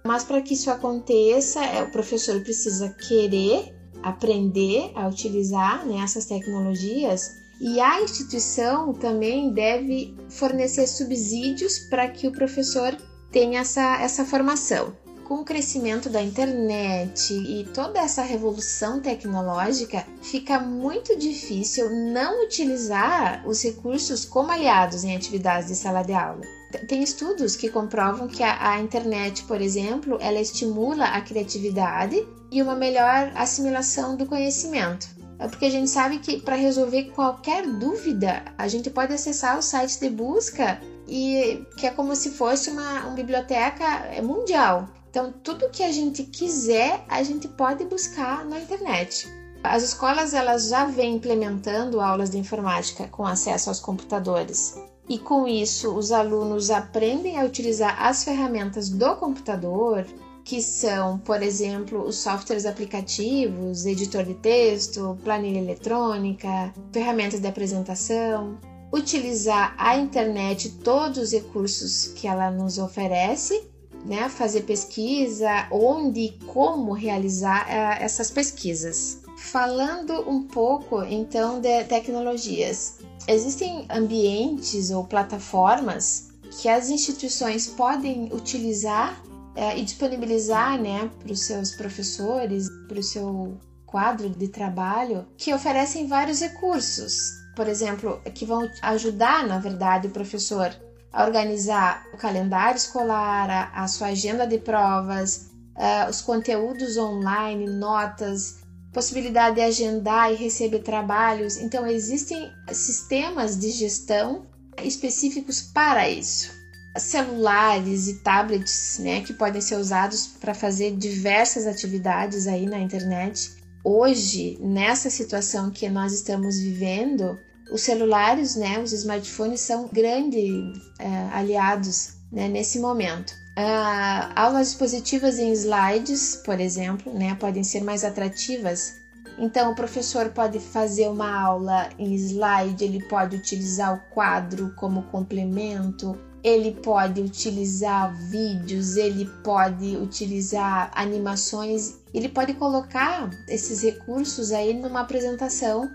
Mas 0.06 0.24
para 0.24 0.42
que 0.42 0.54
isso 0.54 0.70
aconteça, 0.70 1.64
é, 1.64 1.84
o 1.84 1.92
professor 1.92 2.42
precisa 2.42 2.90
querer 2.90 3.76
aprender 4.02 4.92
a 4.96 5.08
utilizar 5.08 5.86
né, 5.86 6.02
essas 6.04 6.26
tecnologias 6.26 7.40
e 7.60 7.80
a 7.80 8.02
instituição 8.02 8.94
também 8.94 9.54
deve 9.54 10.16
fornecer 10.30 10.88
subsídios 10.88 11.78
para 11.78 12.08
que 12.08 12.28
o 12.28 12.32
professor 12.32 12.96
tenha 13.32 13.60
essa, 13.60 14.02
essa 14.02 14.24
formação. 14.24 14.96
Com 15.30 15.42
o 15.42 15.46
crescimento 15.46 16.10
da 16.10 16.24
internet 16.24 17.36
e 17.36 17.64
toda 17.66 18.00
essa 18.00 18.24
revolução 18.24 19.00
tecnológica, 19.00 20.04
fica 20.24 20.60
muito 20.60 21.16
difícil 21.16 21.88
não 21.92 22.46
utilizar 22.46 23.48
os 23.48 23.64
recursos 23.64 24.26
como 24.26 24.52
aliados 24.52 25.04
em 25.04 25.16
atividades 25.16 25.68
de 25.68 25.76
sala 25.76 26.02
de 26.02 26.14
aula. 26.14 26.42
Tem 26.88 27.04
estudos 27.04 27.56
que 27.56 27.70
comprovam 27.70 28.28
que 28.28 28.42
a, 28.42 28.72
a, 28.72 28.82
internet, 28.82 29.44
por 29.44 29.62
exemplo, 29.62 30.18
ela 30.20 30.42
estimula 30.42 31.06
a 31.06 31.22
criatividade 31.22 32.28
e 32.52 32.60
uma 32.60 32.74
melhor 32.74 33.32
assimilação 33.36 34.18
do 34.18 34.26
conhecimento. 34.26 35.08
É 35.38 35.48
porque 35.48 35.66
a 35.66 35.72
gente 35.72 35.92
sabe 35.92 36.18
que 36.18 36.42
para 36.42 36.56
resolver 36.56 37.12
qualquer 37.12 37.68
dúvida, 37.68 38.46
a 38.58 38.68
gente 38.68 38.90
pode 38.90 39.14
acessar 39.14 39.60
o 39.60 39.62
site 39.62 40.00
de 40.00 40.10
busca 40.10 40.82
e 41.08 41.64
que 41.78 41.86
é 41.86 41.92
como 41.92 42.16
se 42.16 42.32
fosse 42.32 42.72
uma, 42.72 43.06
uma 43.06 43.16
biblioteca 43.16 44.10
mundial. 44.24 44.90
Então, 45.10 45.34
tudo 45.44 45.70
que 45.70 45.84
a 45.84 45.92
gente 45.92 46.24
quiser, 46.24 47.04
a 47.08 47.24
gente 47.24 47.48
pode 47.48 47.84
buscar 47.86 48.46
na 48.46 48.60
internet. 48.60 49.28
As 49.64 49.84
escolas 49.84 50.34
elas 50.34 50.70
já 50.70 50.86
vêm 50.86 51.16
implementando 51.16 52.00
aulas 52.00 52.30
de 52.30 52.38
informática 52.38 53.08
com 53.08 53.26
acesso 53.26 53.70
aos 53.70 53.80
computadores. 53.80 54.78
E 55.10 55.18
com 55.18 55.48
isso, 55.48 55.96
os 55.96 56.12
alunos 56.12 56.70
aprendem 56.70 57.40
a 57.40 57.44
utilizar 57.44 58.02
as 58.02 58.24
ferramentas 58.24 58.90
do 58.90 59.16
computador, 59.16 60.06
que 60.46 60.62
são, 60.62 61.18
por 61.20 61.42
exemplo, 61.42 62.04
os 62.04 62.18
softwares 62.18 62.66
aplicativos, 62.66 63.86
editor 63.86 64.24
de 64.24 64.36
texto, 64.36 65.18
planilha 65.24 65.60
eletrônica, 65.60 66.74
ferramentas 66.94 67.40
de 67.40 67.48
apresentação, 67.48 68.58
utilizar 68.94 69.76
a 69.78 69.98
internet, 69.98 70.70
todos 70.84 71.18
os 71.18 71.32
recursos 71.32 72.08
que 72.16 72.28
ela 72.28 72.50
nos 72.50 72.78
oferece, 72.78 73.69
né? 74.06 74.30
fazer 74.30 74.62
pesquisa, 74.62 75.68
onde 75.72 76.20
e 76.22 76.32
como 76.46 76.94
realizar 76.94 77.66
uh, 77.68 78.04
essas 78.04 78.32
pesquisas. 78.32 79.20
Falando 79.38 80.30
um 80.30 80.44
pouco 80.44 81.02
então 81.04 81.62
de 81.62 81.84
tecnologias, 81.86 83.00
Existem 83.30 83.86
ambientes 83.92 84.90
ou 84.90 85.04
plataformas 85.04 86.30
que 86.60 86.68
as 86.68 86.90
instituições 86.90 87.68
podem 87.68 88.34
utilizar 88.34 89.22
é, 89.56 89.78
e 89.78 89.84
disponibilizar 89.84 90.82
né, 90.82 91.12
para 91.20 91.32
os 91.32 91.42
seus 91.42 91.76
professores, 91.76 92.68
para 92.88 93.00
o 93.00 93.04
seu 93.04 93.56
quadro 93.86 94.32
de 94.32 94.48
trabalho, 94.48 95.28
que 95.38 95.54
oferecem 95.54 96.08
vários 96.08 96.40
recursos. 96.40 97.20
Por 97.56 97.68
exemplo, 97.68 98.20
que 98.34 98.46
vão 98.46 98.68
ajudar, 98.82 99.46
na 99.46 99.60
verdade, 99.60 100.08
o 100.08 100.12
professor 100.12 100.74
a 101.12 101.26
organizar 101.26 102.06
o 102.14 102.18
calendário 102.18 102.78
escolar, 102.78 103.50
a, 103.50 103.84
a 103.84 103.88
sua 103.88 104.08
agenda 104.08 104.46
de 104.46 104.58
provas, 104.58 105.50
uh, 105.76 106.10
os 106.10 106.22
conteúdos 106.22 106.98
online, 106.98 107.66
notas, 107.68 108.60
possibilidade 108.94 109.56
de 109.56 109.62
agendar 109.62 110.32
e 110.32 110.36
receber 110.36 110.80
trabalhos. 110.80 111.58
Então, 111.58 111.88
existem 111.88 112.52
sistemas 112.72 113.58
de 113.58 113.72
gestão 113.72 114.48
específicos 114.84 115.62
para 115.62 116.10
isso. 116.10 116.52
Celulares 116.98 118.08
e 118.08 118.16
tablets, 118.24 118.98
né, 119.00 119.22
que 119.22 119.34
podem 119.34 119.62
ser 119.62 119.76
usados 119.76 120.28
para 120.28 120.54
fazer 120.54 120.96
diversas 120.98 121.66
atividades 121.66 122.48
aí 122.48 122.66
na 122.66 122.80
internet. 122.80 123.52
Hoje, 123.84 124.58
nessa 124.60 125.10
situação 125.10 125.70
que 125.70 125.88
nós 125.90 126.12
estamos 126.12 126.60
vivendo, 126.60 127.40
os 127.72 127.82
celulares, 127.82 128.56
né, 128.56 128.80
os 128.80 128.92
smartphones 128.92 129.62
são 129.62 129.88
grandes 129.92 130.78
é, 131.00 131.08
aliados 131.32 132.16
né, 132.32 132.48
nesse 132.48 132.80
momento. 132.80 133.32
Uh, 133.58 134.32
aulas 134.36 134.70
expositivas 134.70 135.38
em 135.38 135.52
slides, 135.52 136.38
por 136.46 136.60
exemplo, 136.60 137.14
né, 137.14 137.36
podem 137.36 137.64
ser 137.64 137.84
mais 137.84 138.06
atrativas. 138.06 138.94
Então, 139.38 139.72
o 139.72 139.76
professor 139.76 140.30
pode 140.30 140.60
fazer 140.60 141.10
uma 141.10 141.42
aula 141.42 141.90
em 141.98 142.14
slide, 142.16 142.84
ele 142.84 143.04
pode 143.08 143.36
utilizar 143.36 143.96
o 143.96 144.14
quadro 144.14 144.74
como 144.76 145.04
complemento, 145.04 146.18
ele 146.44 146.72
pode 146.72 147.22
utilizar 147.22 148.16
vídeos, 148.30 148.96
ele 148.96 149.26
pode 149.44 149.98
utilizar 149.98 150.92
animações, 150.96 151.96
ele 152.14 152.30
pode 152.30 152.54
colocar 152.54 153.30
esses 153.48 153.82
recursos 153.82 154.52
aí 154.52 154.74
numa 154.74 155.02
apresentação 155.02 155.90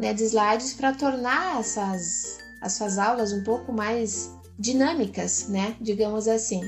né, 0.00 0.14
de 0.14 0.24
slides 0.24 0.72
para 0.72 0.94
tornar 0.94 1.60
essas, 1.60 2.38
as 2.60 2.72
suas 2.72 2.98
aulas 2.98 3.32
um 3.32 3.44
pouco 3.44 3.70
mais 3.70 4.32
dinâmicas, 4.58 5.46
né, 5.48 5.76
digamos 5.80 6.26
assim. 6.26 6.62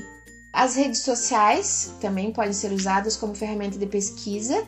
As 0.53 0.75
redes 0.75 0.99
sociais 0.99 1.95
também 1.99 2.31
podem 2.31 2.53
ser 2.53 2.71
usadas 2.71 3.17
como 3.17 3.33
ferramenta 3.33 3.77
de 3.77 3.87
pesquisa 3.87 4.63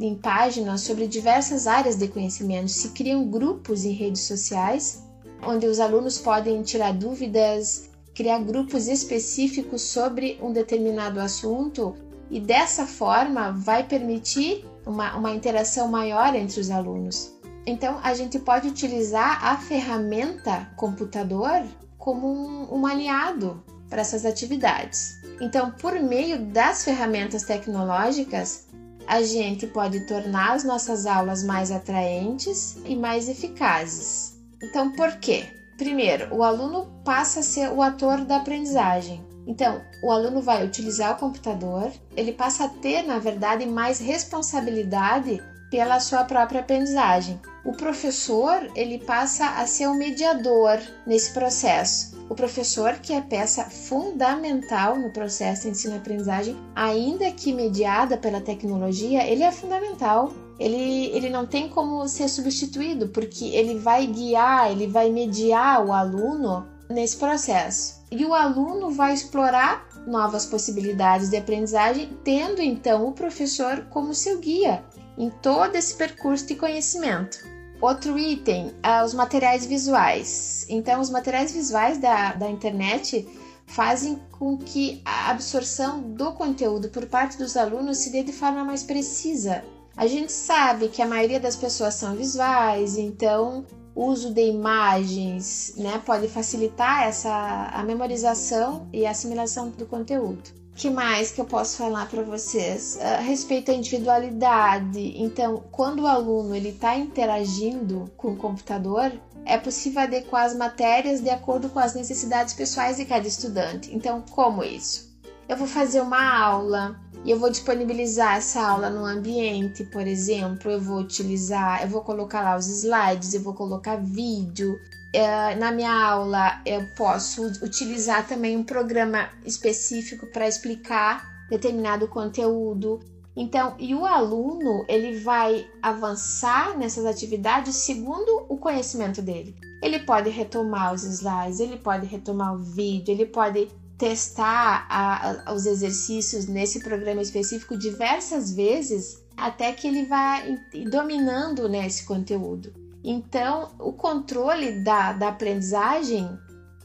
em 0.00 0.14
páginas 0.14 0.80
sobre 0.80 1.06
diversas 1.06 1.66
áreas 1.66 1.96
de 1.96 2.08
conhecimento. 2.08 2.70
Se 2.70 2.88
criam 2.90 3.28
grupos 3.28 3.84
em 3.84 3.92
redes 3.92 4.22
sociais 4.22 5.02
onde 5.46 5.66
os 5.66 5.78
alunos 5.78 6.18
podem 6.18 6.62
tirar 6.62 6.92
dúvidas, 6.92 7.90
criar 8.14 8.38
grupos 8.38 8.88
específicos 8.88 9.82
sobre 9.82 10.38
um 10.42 10.52
determinado 10.52 11.20
assunto 11.20 11.94
e 12.30 12.40
dessa 12.40 12.86
forma 12.86 13.52
vai 13.52 13.84
permitir 13.86 14.64
uma, 14.86 15.16
uma 15.16 15.34
interação 15.34 15.88
maior 15.88 16.34
entre 16.34 16.60
os 16.60 16.70
alunos. 16.70 17.39
Então, 17.66 18.00
a 18.02 18.14
gente 18.14 18.38
pode 18.38 18.68
utilizar 18.68 19.44
a 19.44 19.56
ferramenta 19.56 20.68
computador 20.76 21.62
como 21.98 22.26
um, 22.26 22.80
um 22.80 22.86
aliado 22.86 23.62
para 23.88 24.00
essas 24.00 24.24
atividades. 24.24 25.20
Então, 25.40 25.70
por 25.72 25.94
meio 26.00 26.38
das 26.46 26.84
ferramentas 26.84 27.42
tecnológicas, 27.42 28.66
a 29.06 29.22
gente 29.22 29.66
pode 29.66 30.06
tornar 30.06 30.52
as 30.52 30.64
nossas 30.64 31.04
aulas 31.04 31.42
mais 31.42 31.70
atraentes 31.70 32.76
e 32.86 32.94
mais 32.94 33.28
eficazes. 33.28 34.38
Então, 34.62 34.92
por 34.92 35.16
quê? 35.16 35.46
Primeiro, 35.76 36.34
o 36.34 36.42
aluno 36.42 36.86
passa 37.04 37.40
a 37.40 37.42
ser 37.42 37.70
o 37.70 37.82
ator 37.82 38.24
da 38.24 38.36
aprendizagem. 38.36 39.24
Então, 39.46 39.80
o 40.02 40.12
aluno 40.12 40.40
vai 40.40 40.64
utilizar 40.64 41.12
o 41.12 41.18
computador, 41.18 41.90
ele 42.16 42.32
passa 42.32 42.64
a 42.64 42.68
ter, 42.68 43.02
na 43.02 43.18
verdade, 43.18 43.66
mais 43.66 43.98
responsabilidade 43.98 45.42
pela 45.70 46.00
sua 46.00 46.24
própria 46.24 46.60
aprendizagem. 46.60 47.40
O 47.64 47.72
professor, 47.72 48.68
ele 48.74 48.98
passa 48.98 49.46
a 49.50 49.66
ser 49.66 49.86
o 49.86 49.94
mediador 49.94 50.78
nesse 51.06 51.32
processo. 51.32 52.18
O 52.28 52.34
professor, 52.34 52.94
que 52.94 53.12
é 53.12 53.20
peça 53.20 53.64
fundamental 53.64 54.96
no 54.98 55.12
processo 55.12 55.62
de 55.62 55.70
ensino-aprendizagem, 55.70 56.56
ainda 56.74 57.30
que 57.32 57.52
mediada 57.52 58.16
pela 58.16 58.40
tecnologia, 58.40 59.26
ele 59.26 59.42
é 59.42 59.52
fundamental. 59.52 60.32
Ele, 60.58 61.06
ele 61.06 61.28
não 61.28 61.46
tem 61.46 61.68
como 61.68 62.06
ser 62.08 62.28
substituído, 62.28 63.08
porque 63.08 63.46
ele 63.46 63.78
vai 63.78 64.06
guiar, 64.06 64.70
ele 64.70 64.86
vai 64.86 65.10
mediar 65.10 65.84
o 65.84 65.92
aluno 65.92 66.66
nesse 66.88 67.16
processo. 67.16 68.00
E 68.10 68.24
o 68.24 68.34
aluno 68.34 68.90
vai 68.90 69.14
explorar 69.14 69.88
novas 70.06 70.46
possibilidades 70.46 71.30
de 71.30 71.36
aprendizagem, 71.36 72.16
tendo 72.24 72.60
então 72.60 73.06
o 73.06 73.12
professor 73.12 73.86
como 73.90 74.14
seu 74.14 74.38
guia 74.38 74.82
em 75.16 75.30
todo 75.30 75.76
esse 75.76 75.94
percurso 75.94 76.46
de 76.46 76.54
conhecimento. 76.54 77.38
Outro 77.80 78.18
item, 78.18 78.72
ah, 78.82 79.04
os 79.04 79.14
materiais 79.14 79.64
visuais. 79.64 80.66
Então, 80.68 81.00
os 81.00 81.08
materiais 81.08 81.52
visuais 81.52 81.98
da, 81.98 82.34
da 82.34 82.50
internet 82.50 83.26
fazem 83.66 84.20
com 84.32 84.58
que 84.58 85.00
a 85.04 85.30
absorção 85.30 86.02
do 86.02 86.32
conteúdo 86.32 86.88
por 86.90 87.06
parte 87.06 87.38
dos 87.38 87.56
alunos 87.56 87.98
se 87.98 88.10
dê 88.10 88.22
de 88.22 88.32
forma 88.32 88.64
mais 88.64 88.82
precisa. 88.82 89.64
A 89.96 90.06
gente 90.06 90.32
sabe 90.32 90.88
que 90.88 91.00
a 91.00 91.06
maioria 91.06 91.40
das 91.40 91.56
pessoas 91.56 91.94
são 91.94 92.16
visuais, 92.16 92.98
então 92.98 93.64
o 93.94 94.06
uso 94.06 94.32
de 94.34 94.42
imagens 94.42 95.74
né, 95.76 96.00
pode 96.04 96.28
facilitar 96.28 97.04
essa, 97.04 97.70
a 97.72 97.82
memorização 97.82 98.88
e 98.92 99.06
a 99.06 99.10
assimilação 99.10 99.70
do 99.70 99.86
conteúdo 99.86 100.59
que 100.80 100.88
mais 100.88 101.30
que 101.30 101.38
eu 101.38 101.44
posso 101.44 101.76
falar 101.76 102.08
para 102.08 102.22
vocês? 102.22 102.98
A 103.02 103.18
respeito 103.18 103.70
à 103.70 103.74
individualidade. 103.74 105.12
Então, 105.14 105.62
quando 105.70 106.04
o 106.04 106.06
aluno 106.06 106.56
ele 106.56 106.70
está 106.70 106.96
interagindo 106.96 108.10
com 108.16 108.28
o 108.28 108.36
computador, 108.36 109.12
é 109.44 109.58
possível 109.58 110.00
adequar 110.00 110.46
as 110.46 110.56
matérias 110.56 111.20
de 111.20 111.28
acordo 111.28 111.68
com 111.68 111.78
as 111.78 111.92
necessidades 111.92 112.54
pessoais 112.54 112.96
de 112.96 113.04
cada 113.04 113.28
estudante. 113.28 113.94
Então, 113.94 114.24
como 114.30 114.64
isso? 114.64 115.14
Eu 115.46 115.58
vou 115.58 115.66
fazer 115.66 116.00
uma 116.00 116.34
aula 116.34 116.98
e 117.24 117.30
eu 117.30 117.38
vou 117.38 117.50
disponibilizar 117.50 118.36
essa 118.36 118.66
aula 118.66 118.88
no 118.88 119.04
ambiente, 119.04 119.84
por 119.84 120.06
exemplo, 120.06 120.70
eu 120.70 120.80
vou 120.80 121.00
utilizar, 121.00 121.82
eu 121.82 121.88
vou 121.88 122.02
colocar 122.02 122.40
lá 122.40 122.56
os 122.56 122.66
slides, 122.66 123.34
eu 123.34 123.42
vou 123.42 123.52
colocar 123.52 123.96
vídeo, 123.96 124.78
é, 125.12 125.54
na 125.56 125.72
minha 125.72 125.92
aula 125.92 126.62
eu 126.64 126.86
posso 126.96 127.46
utilizar 127.64 128.26
também 128.26 128.56
um 128.56 128.62
programa 128.62 129.28
específico 129.44 130.26
para 130.26 130.46
explicar 130.46 131.46
determinado 131.50 132.06
conteúdo. 132.06 133.00
Então, 133.36 133.74
e 133.78 133.94
o 133.94 134.04
aluno 134.04 134.84
ele 134.88 135.18
vai 135.18 135.66
avançar 135.82 136.76
nessas 136.78 137.04
atividades 137.04 137.74
segundo 137.76 138.46
o 138.48 138.56
conhecimento 138.56 139.20
dele. 139.20 139.54
Ele 139.82 139.98
pode 140.00 140.30
retomar 140.30 140.94
os 140.94 141.02
slides, 141.02 141.58
ele 141.58 141.76
pode 141.76 142.06
retomar 142.06 142.54
o 142.54 142.58
vídeo, 142.58 143.12
ele 143.12 143.26
pode 143.26 143.68
testar 144.00 144.86
a, 144.88 145.50
a, 145.50 145.52
os 145.52 145.66
exercícios 145.66 146.46
nesse 146.46 146.80
programa 146.80 147.20
específico 147.20 147.76
diversas 147.76 148.50
vezes 148.50 149.22
até 149.36 149.72
que 149.72 149.86
ele 149.86 150.06
vá 150.06 150.42
dominando 150.90 151.68
né, 151.68 151.86
esse 151.86 152.04
conteúdo. 152.04 152.72
Então, 153.04 153.70
o 153.78 153.92
controle 153.92 154.82
da, 154.82 155.12
da 155.12 155.28
aprendizagem 155.28 156.26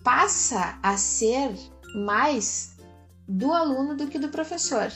passa 0.04 0.78
a 0.84 0.98
ser 0.98 1.56
mais 1.96 2.76
do 3.26 3.52
aluno 3.54 3.96
do 3.96 4.08
que 4.08 4.20
do 4.20 4.28
professor. 4.28 4.92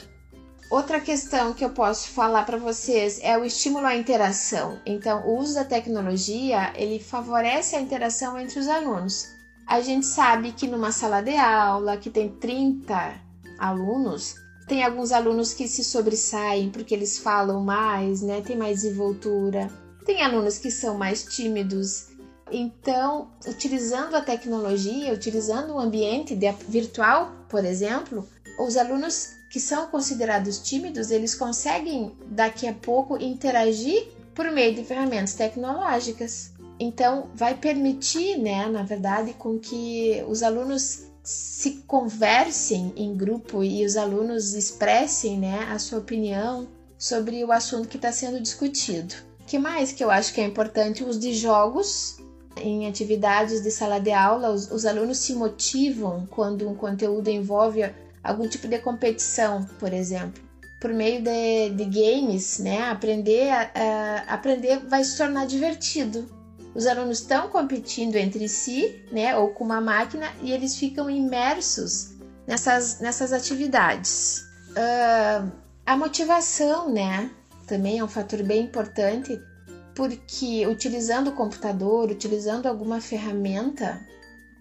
Outra 0.70 1.00
questão 1.00 1.54
que 1.54 1.64
eu 1.64 1.70
posso 1.70 2.10
falar 2.10 2.46
para 2.46 2.58
vocês 2.58 3.20
é 3.24 3.38
o 3.38 3.46
estímulo 3.46 3.88
à 3.88 3.96
interação. 3.96 4.78
Então, 4.86 5.26
o 5.26 5.40
uso 5.40 5.56
da 5.56 5.64
tecnologia 5.64 6.74
ele 6.76 7.00
favorece 7.00 7.78
a 7.78 7.82
interação 7.82 8.38
entre 8.38 8.60
os 8.60 8.68
alunos. 8.68 9.39
A 9.70 9.82
gente 9.82 10.08
sabe 10.08 10.52
que 10.52 10.66
numa 10.66 10.92
sala 10.92 11.22
de 11.22 11.36
aula 11.36 11.96
que 11.96 12.10
tem 12.10 12.28
30 12.28 13.22
alunos, 13.60 14.34
tem 14.68 14.84
alguns 14.84 15.12
alunos 15.12 15.54
que 15.54 15.68
se 15.68 15.84
sobressaem 15.84 16.72
porque 16.72 16.92
eles 16.92 17.20
falam 17.20 17.64
mais, 17.64 18.24
né? 18.24 18.42
Tem 18.42 18.58
mais 18.58 18.82
desenvoltura. 18.82 19.70
Tem 20.04 20.24
alunos 20.24 20.58
que 20.58 20.72
são 20.72 20.98
mais 20.98 21.24
tímidos. 21.24 22.08
Então, 22.52 23.30
utilizando 23.48 24.16
a 24.16 24.22
tecnologia, 24.22 25.14
utilizando 25.14 25.76
o 25.76 25.80
ambiente 25.80 26.36
virtual, 26.68 27.32
por 27.48 27.64
exemplo, 27.64 28.28
os 28.60 28.76
alunos 28.76 29.28
que 29.52 29.60
são 29.60 29.86
considerados 29.86 30.58
tímidos, 30.58 31.12
eles 31.12 31.36
conseguem 31.36 32.18
daqui 32.26 32.68
a 32.68 32.74
pouco 32.74 33.22
interagir 33.22 34.08
por 34.34 34.50
meio 34.52 34.74
de 34.74 34.84
ferramentas 34.84 35.36
tecnológicas. 35.36 36.54
Então, 36.80 37.30
vai 37.36 37.56
permitir, 37.56 38.38
né, 38.38 38.68
na 38.68 38.84
verdade, 38.84 39.34
com 39.34 39.60
que 39.60 40.24
os 40.28 40.42
alunos 40.42 41.08
se 41.24 41.84
conversem 41.86 42.94
em 42.96 43.16
grupo 43.16 43.64
e 43.64 43.86
os 43.86 43.98
alunos 43.98 44.54
expressem, 44.54 45.38
né, 45.38 45.68
a 45.70 45.78
sua 45.78 46.00
opinião 46.00 46.68
sobre 46.98 47.44
o 47.44 47.52
assunto 47.52 47.88
que 47.88 47.98
está 47.98 48.12
sendo 48.12 48.40
discutido 48.42 49.30
que 49.50 49.58
mais 49.58 49.92
que 49.92 50.04
eu 50.04 50.12
acho 50.12 50.32
que 50.32 50.40
é 50.40 50.46
importante? 50.46 51.04
Os 51.04 51.18
de 51.18 51.34
jogos 51.34 52.18
em 52.56 52.88
atividades 52.88 53.64
de 53.64 53.72
sala 53.72 54.00
de 54.00 54.12
aula, 54.12 54.52
os, 54.52 54.70
os, 54.70 54.86
alunos 54.86 55.18
se 55.18 55.34
motivam 55.34 56.28
quando 56.30 56.70
um 56.70 56.76
conteúdo 56.76 57.30
envolve 57.30 57.90
algum 58.24 58.48
tipo 58.48 58.68
de 58.68 58.78
competição, 58.78 59.68
por 59.80 59.92
exemplo. 59.92 60.44
Por 60.80 60.94
meio 60.94 61.24
de, 61.24 61.70
de 61.72 61.86
games, 61.86 62.60
né? 62.60 62.84
Aprender, 62.90 63.50
aprender 64.28 64.80
vai 64.88 65.04
se 65.04 65.18
tornar 65.18 65.48
divertido. 65.48 66.30
Os 66.80 66.88
alunos 66.88 67.20
estão 67.20 67.50
competindo 67.50 68.16
entre 68.16 68.48
si, 68.48 69.04
né? 69.12 69.36
Ou 69.36 69.50
com 69.50 69.66
uma 69.66 69.82
máquina 69.82 70.32
e 70.42 70.54
eles 70.54 70.78
ficam 70.78 71.10
imersos 71.10 72.12
nessas, 72.48 73.02
nessas 73.02 73.34
atividades. 73.34 74.46
Uh, 74.70 75.52
a 75.86 75.98
motivação, 75.98 76.90
né? 76.90 77.30
também 77.68 78.00
é 78.00 78.04
um 78.04 78.08
fator 78.08 78.42
bem 78.44 78.64
importante, 78.64 79.38
porque 79.94 80.66
utilizando 80.68 81.32
o 81.32 81.34
computador, 81.34 82.10
utilizando 82.10 82.66
alguma 82.66 83.02
ferramenta 83.02 84.00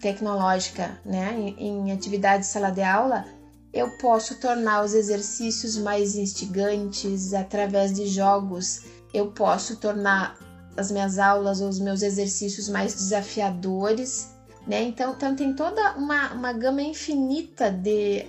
tecnológica 0.00 1.00
né, 1.06 1.36
em, 1.38 1.86
em 1.86 1.92
atividade 1.92 2.42
de 2.42 2.48
sala 2.48 2.70
de 2.70 2.82
aula, 2.82 3.24
eu 3.72 3.96
posso 3.98 4.40
tornar 4.40 4.84
os 4.84 4.92
exercícios 4.92 5.76
mais 5.76 6.16
instigantes 6.16 7.32
através 7.32 7.94
de 7.94 8.08
jogos, 8.08 8.82
eu 9.14 9.30
posso 9.30 9.76
tornar 9.76 10.47
as 10.78 10.90
minhas 10.90 11.18
aulas 11.18 11.60
ou 11.60 11.68
os 11.68 11.78
meus 11.78 12.02
exercícios 12.02 12.68
mais 12.68 12.94
desafiadores, 12.94 14.30
né? 14.66 14.82
Então, 14.82 15.12
então 15.12 15.34
tem 15.34 15.52
toda 15.54 15.94
uma, 15.96 16.32
uma 16.32 16.52
gama 16.52 16.82
infinita 16.82 17.70
de 17.70 18.24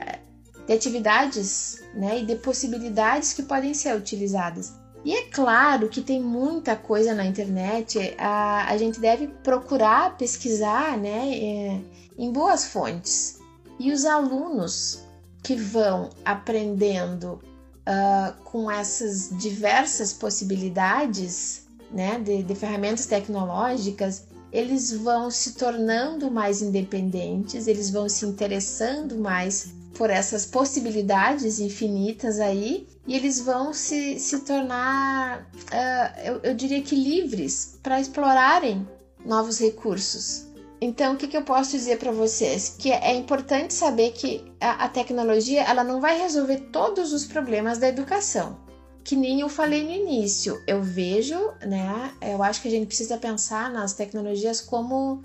de 0.69 0.73
atividades 0.73 1.81
né, 1.95 2.19
e 2.19 2.25
de 2.25 2.35
possibilidades 2.35 3.33
que 3.33 3.41
podem 3.41 3.73
ser 3.73 3.95
utilizadas. 3.95 4.71
E 5.03 5.15
é 5.15 5.23
claro 5.23 5.89
que 5.89 5.99
tem 5.99 6.21
muita 6.21 6.75
coisa 6.75 7.15
na 7.15 7.25
internet, 7.25 8.13
a, 8.19 8.69
a 8.69 8.77
gente 8.77 8.99
deve 8.99 9.27
procurar 9.27 10.15
pesquisar 10.15 10.95
né, 10.95 11.31
é, 11.33 11.81
em 12.15 12.31
boas 12.31 12.65
fontes. 12.65 13.39
E 13.79 13.91
os 13.91 14.05
alunos 14.05 15.03
que 15.41 15.55
vão 15.55 16.11
aprendendo 16.23 17.41
uh, 17.87 18.43
com 18.43 18.69
essas 18.69 19.29
diversas 19.39 20.13
possibilidades 20.13 21.65
né, 21.91 22.19
de, 22.19 22.43
de 22.43 22.55
ferramentas 22.55 23.05
tecnológicas, 23.05 24.27
eles 24.51 24.91
vão 24.91 25.29
se 25.29 25.53
tornando 25.53 26.31
mais 26.31 26.61
independentes, 26.61 27.67
eles 27.67 27.89
vão 27.89 28.09
se 28.09 28.25
interessando 28.25 29.17
mais 29.17 29.73
por 29.95 30.09
essas 30.09 30.45
possibilidades 30.45 31.59
infinitas 31.59 32.39
aí 32.39 32.87
e 33.05 33.15
eles 33.15 33.39
vão 33.39 33.73
se, 33.73 34.19
se 34.19 34.39
tornar, 34.39 35.41
uh, 35.41 36.19
eu, 36.23 36.39
eu 36.43 36.53
diria 36.53 36.81
que 36.81 36.95
livres 36.95 37.77
para 37.83 37.99
explorarem 37.99 38.87
novos 39.25 39.59
recursos. 39.59 40.47
Então, 40.81 41.13
o 41.13 41.17
que, 41.17 41.27
que 41.27 41.35
eu 41.35 41.43
posso 41.43 41.71
dizer 41.71 41.97
para 41.97 42.11
vocês? 42.11 42.75
Que 42.79 42.91
é 42.91 43.13
importante 43.13 43.73
saber 43.73 44.11
que 44.11 44.45
a, 44.61 44.85
a, 44.85 44.89
tecnologia 44.89 45.63
ela 45.63 45.83
não 45.83 45.99
vai 45.99 46.17
resolver 46.17 46.69
todos 46.71 47.11
os 47.11 47.25
problemas 47.25 47.77
da 47.77 47.89
educação. 47.89 48.57
Que 49.03 49.15
nem 49.15 49.39
eu 49.39 49.49
falei 49.49 49.83
no 49.83 49.91
início, 49.91 50.61
eu 50.67 50.83
vejo, 50.83 51.39
né? 51.65 52.13
Eu 52.21 52.43
acho 52.43 52.61
que 52.61 52.67
a 52.67 52.71
gente 52.71 52.87
precisa 52.87 53.17
pensar 53.17 53.71
nas 53.71 53.93
tecnologias 53.93 54.61
como, 54.61 55.23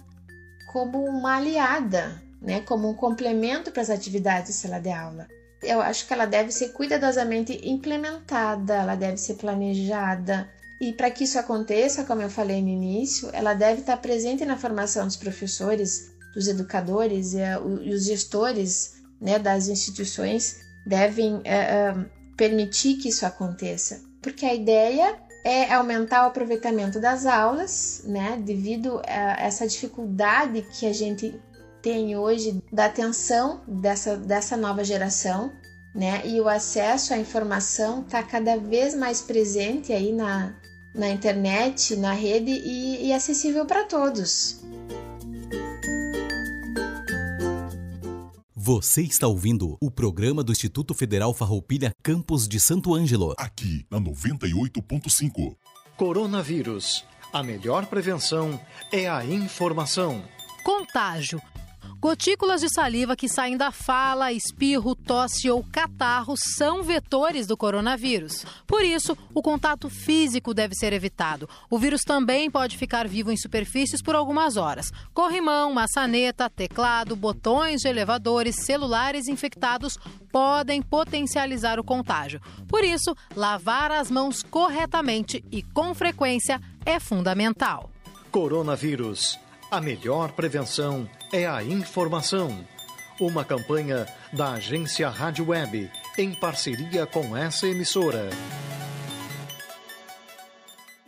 como 0.72 1.04
uma 1.04 1.36
aliada 1.36 2.24
né, 2.44 2.60
como 2.60 2.88
um 2.88 2.94
complemento 2.94 3.72
para 3.72 3.82
as 3.82 3.90
atividades 3.90 4.48
de 4.48 4.58
sala 4.58 4.78
de 4.78 4.90
aula. 4.90 5.26
Eu 5.62 5.80
acho 5.80 6.06
que 6.06 6.12
ela 6.12 6.26
deve 6.26 6.52
ser 6.52 6.68
cuidadosamente 6.68 7.58
implementada, 7.64 8.74
ela 8.74 8.94
deve 8.94 9.16
ser 9.16 9.34
planejada. 9.34 10.48
E 10.78 10.92
para 10.92 11.10
que 11.10 11.24
isso 11.24 11.38
aconteça, 11.38 12.04
como 12.04 12.20
eu 12.20 12.28
falei 12.28 12.60
no 12.60 12.68
início, 12.68 13.30
ela 13.32 13.54
deve 13.54 13.80
estar 13.80 13.96
presente 13.96 14.44
na 14.44 14.58
formação 14.58 15.06
dos 15.06 15.16
professores, 15.16 16.12
dos 16.34 16.46
educadores 16.46 17.32
e, 17.32 17.38
e 17.82 17.94
os 17.94 18.04
gestores 18.04 18.96
né, 19.18 19.38
das 19.38 19.68
instituições 19.68 20.60
devem 20.86 21.40
é, 21.44 21.56
é, 21.56 21.94
permitir 22.36 22.94
que 22.94 23.08
isso 23.08 23.24
aconteça. 23.26 24.02
Porque 24.20 24.46
a 24.46 24.54
ideia 24.54 25.18
é 25.44 25.72
aumentar 25.72 26.24
o 26.24 26.28
aproveitamento 26.28 26.98
das 26.98 27.26
aulas, 27.26 28.02
né? 28.06 28.40
Devido 28.42 29.00
a 29.06 29.42
essa 29.42 29.66
dificuldade 29.66 30.62
que 30.62 30.86
a 30.86 30.92
gente 30.92 31.38
tem 31.82 32.16
hoje 32.16 32.62
da 32.72 32.86
atenção 32.86 33.60
dessa, 33.68 34.16
dessa 34.16 34.56
nova 34.56 34.82
geração, 34.82 35.52
né? 35.94 36.22
E 36.24 36.40
o 36.40 36.48
acesso 36.48 37.12
à 37.12 37.18
informação 37.18 38.00
está 38.00 38.22
cada 38.22 38.56
vez 38.56 38.94
mais 38.94 39.20
presente 39.20 39.92
aí 39.92 40.10
na, 40.10 40.54
na 40.94 41.10
internet, 41.10 41.94
na 41.96 42.12
rede 42.12 42.50
e, 42.50 43.08
e 43.08 43.12
acessível 43.12 43.66
para 43.66 43.84
todos. 43.84 44.64
Você 48.66 49.02
está 49.02 49.26
ouvindo 49.26 49.76
o 49.78 49.90
programa 49.90 50.42
do 50.42 50.50
Instituto 50.50 50.94
Federal 50.94 51.34
Farroupilha 51.34 51.92
Campos 52.02 52.48
de 52.48 52.58
Santo 52.58 52.94
Ângelo. 52.94 53.34
Aqui 53.36 53.84
na 53.90 54.00
98.5. 54.00 55.54
Coronavírus. 55.98 57.04
A 57.30 57.42
melhor 57.42 57.84
prevenção 57.84 58.58
é 58.90 59.06
a 59.06 59.22
informação. 59.22 60.24
Contágio 60.64 61.42
Gotículas 62.00 62.60
de 62.60 62.68
saliva 62.68 63.16
que 63.16 63.28
saem 63.28 63.56
da 63.56 63.70
fala, 63.70 64.32
espirro, 64.32 64.94
tosse 64.94 65.48
ou 65.48 65.64
catarro 65.64 66.34
são 66.36 66.82
vetores 66.82 67.46
do 67.46 67.56
coronavírus. 67.56 68.44
Por 68.66 68.84
isso, 68.84 69.16
o 69.32 69.40
contato 69.40 69.88
físico 69.88 70.52
deve 70.52 70.74
ser 70.74 70.92
evitado. 70.92 71.48
O 71.70 71.78
vírus 71.78 72.02
também 72.02 72.50
pode 72.50 72.76
ficar 72.76 73.08
vivo 73.08 73.32
em 73.32 73.36
superfícies 73.36 74.02
por 74.02 74.14
algumas 74.14 74.56
horas. 74.56 74.90
Corrimão, 75.14 75.72
maçaneta, 75.72 76.50
teclado, 76.50 77.16
botões 77.16 77.80
de 77.80 77.88
elevadores, 77.88 78.56
celulares 78.56 79.26
infectados 79.28 79.98
podem 80.30 80.82
potencializar 80.82 81.80
o 81.80 81.84
contágio. 81.84 82.40
Por 82.68 82.84
isso, 82.84 83.16
lavar 83.34 83.90
as 83.90 84.10
mãos 84.10 84.42
corretamente 84.42 85.44
e 85.50 85.62
com 85.62 85.94
frequência 85.94 86.60
é 86.84 87.00
fundamental. 87.00 87.90
Coronavírus. 88.30 89.38
A 89.74 89.80
melhor 89.80 90.30
prevenção 90.30 91.10
é 91.32 91.48
a 91.48 91.60
informação. 91.60 92.64
Uma 93.18 93.44
campanha 93.44 94.06
da 94.32 94.52
agência 94.52 95.08
Rádio 95.08 95.48
Web 95.48 95.90
em 96.16 96.32
parceria 96.32 97.04
com 97.06 97.36
essa 97.36 97.66
emissora. 97.66 98.30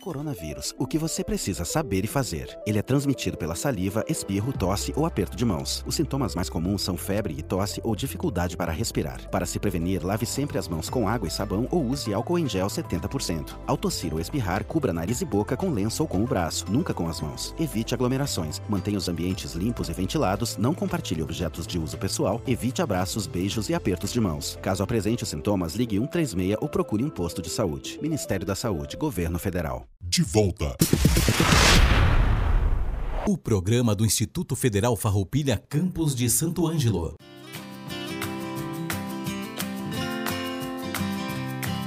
Coronavírus. 0.07 0.73
O 0.77 0.87
que 0.87 0.97
você 0.97 1.21
precisa 1.21 1.65
saber 1.65 2.05
e 2.05 2.07
fazer. 2.07 2.57
Ele 2.65 2.79
é 2.79 2.81
transmitido 2.81 3.37
pela 3.37 3.55
saliva, 3.55 4.05
espirro, 4.07 4.53
tosse 4.53 4.93
ou 4.95 5.05
aperto 5.05 5.35
de 5.35 5.43
mãos. 5.43 5.83
Os 5.85 5.95
sintomas 5.95 6.33
mais 6.33 6.49
comuns 6.49 6.81
são 6.81 6.95
febre 6.95 7.35
e 7.37 7.43
tosse 7.43 7.81
ou 7.83 7.93
dificuldade 7.93 8.55
para 8.55 8.71
respirar. 8.71 9.29
Para 9.29 9.45
se 9.45 9.59
prevenir, 9.59 10.05
lave 10.05 10.25
sempre 10.25 10.57
as 10.57 10.69
mãos 10.69 10.89
com 10.89 11.09
água 11.09 11.27
e 11.27 11.29
sabão 11.29 11.67
ou 11.69 11.83
use 11.83 12.13
álcool 12.13 12.39
em 12.39 12.47
gel 12.47 12.67
70%. 12.67 13.57
Ao 13.67 13.75
tossir 13.75 14.13
ou 14.13 14.21
espirrar, 14.21 14.63
cubra 14.63 14.93
nariz 14.93 15.19
e 15.19 15.25
boca 15.25 15.57
com 15.57 15.71
lenço 15.71 16.01
ou 16.03 16.07
com 16.07 16.23
o 16.23 16.25
braço, 16.25 16.71
nunca 16.71 16.93
com 16.93 17.09
as 17.09 17.19
mãos. 17.19 17.53
Evite 17.59 17.93
aglomerações. 17.93 18.61
Mantenha 18.69 18.97
os 18.97 19.09
ambientes 19.09 19.55
limpos 19.55 19.89
e 19.89 19.91
ventilados. 19.91 20.55
Não 20.55 20.73
compartilhe 20.73 21.21
objetos 21.21 21.67
de 21.67 21.77
uso 21.77 21.97
pessoal. 21.97 22.41
Evite 22.47 22.81
abraços, 22.81 23.27
beijos 23.27 23.67
e 23.67 23.73
apertos 23.73 24.13
de 24.13 24.21
mãos. 24.21 24.57
Caso 24.61 24.81
apresente 24.81 25.23
os 25.23 25.29
sintomas, 25.29 25.75
ligue 25.75 25.99
136 25.99 26.55
ou 26.61 26.69
procure 26.69 27.03
um 27.03 27.09
posto 27.09 27.41
de 27.41 27.49
saúde. 27.49 27.99
Ministério 28.01 28.45
da 28.45 28.55
Saúde, 28.55 28.95
Governo 28.95 29.37
Federal 29.37 29.85
de 30.09 30.23
volta. 30.23 30.75
O 33.27 33.37
programa 33.37 33.93
do 33.93 34.05
Instituto 34.05 34.55
Federal 34.55 34.95
Farroupilha 34.95 35.61
Campos 35.69 36.15
de 36.15 36.29
Santo 36.29 36.65
Ângelo. 36.65 37.15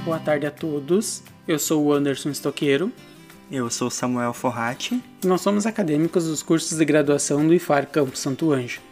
Boa 0.05 0.19
tarde 0.19 0.45
a 0.45 0.51
todos. 0.51 1.23
Eu 1.47 1.57
sou 1.57 1.83
o 1.83 1.93
Anderson 1.93 2.29
Estoqueiro. 2.29 2.91
Eu 3.51 3.69
sou 3.71 3.89
Samuel 3.89 4.33
Forratti. 4.33 5.01
Nós 5.25 5.41
somos 5.41 5.65
acadêmicos 5.65 6.25
dos 6.25 6.43
cursos 6.43 6.77
de 6.77 6.85
graduação 6.85 7.45
do 7.45 7.53
IFAR 7.53 7.87
Campos 7.87 8.19
Santo 8.19 8.53
Ângelo. 8.53 8.85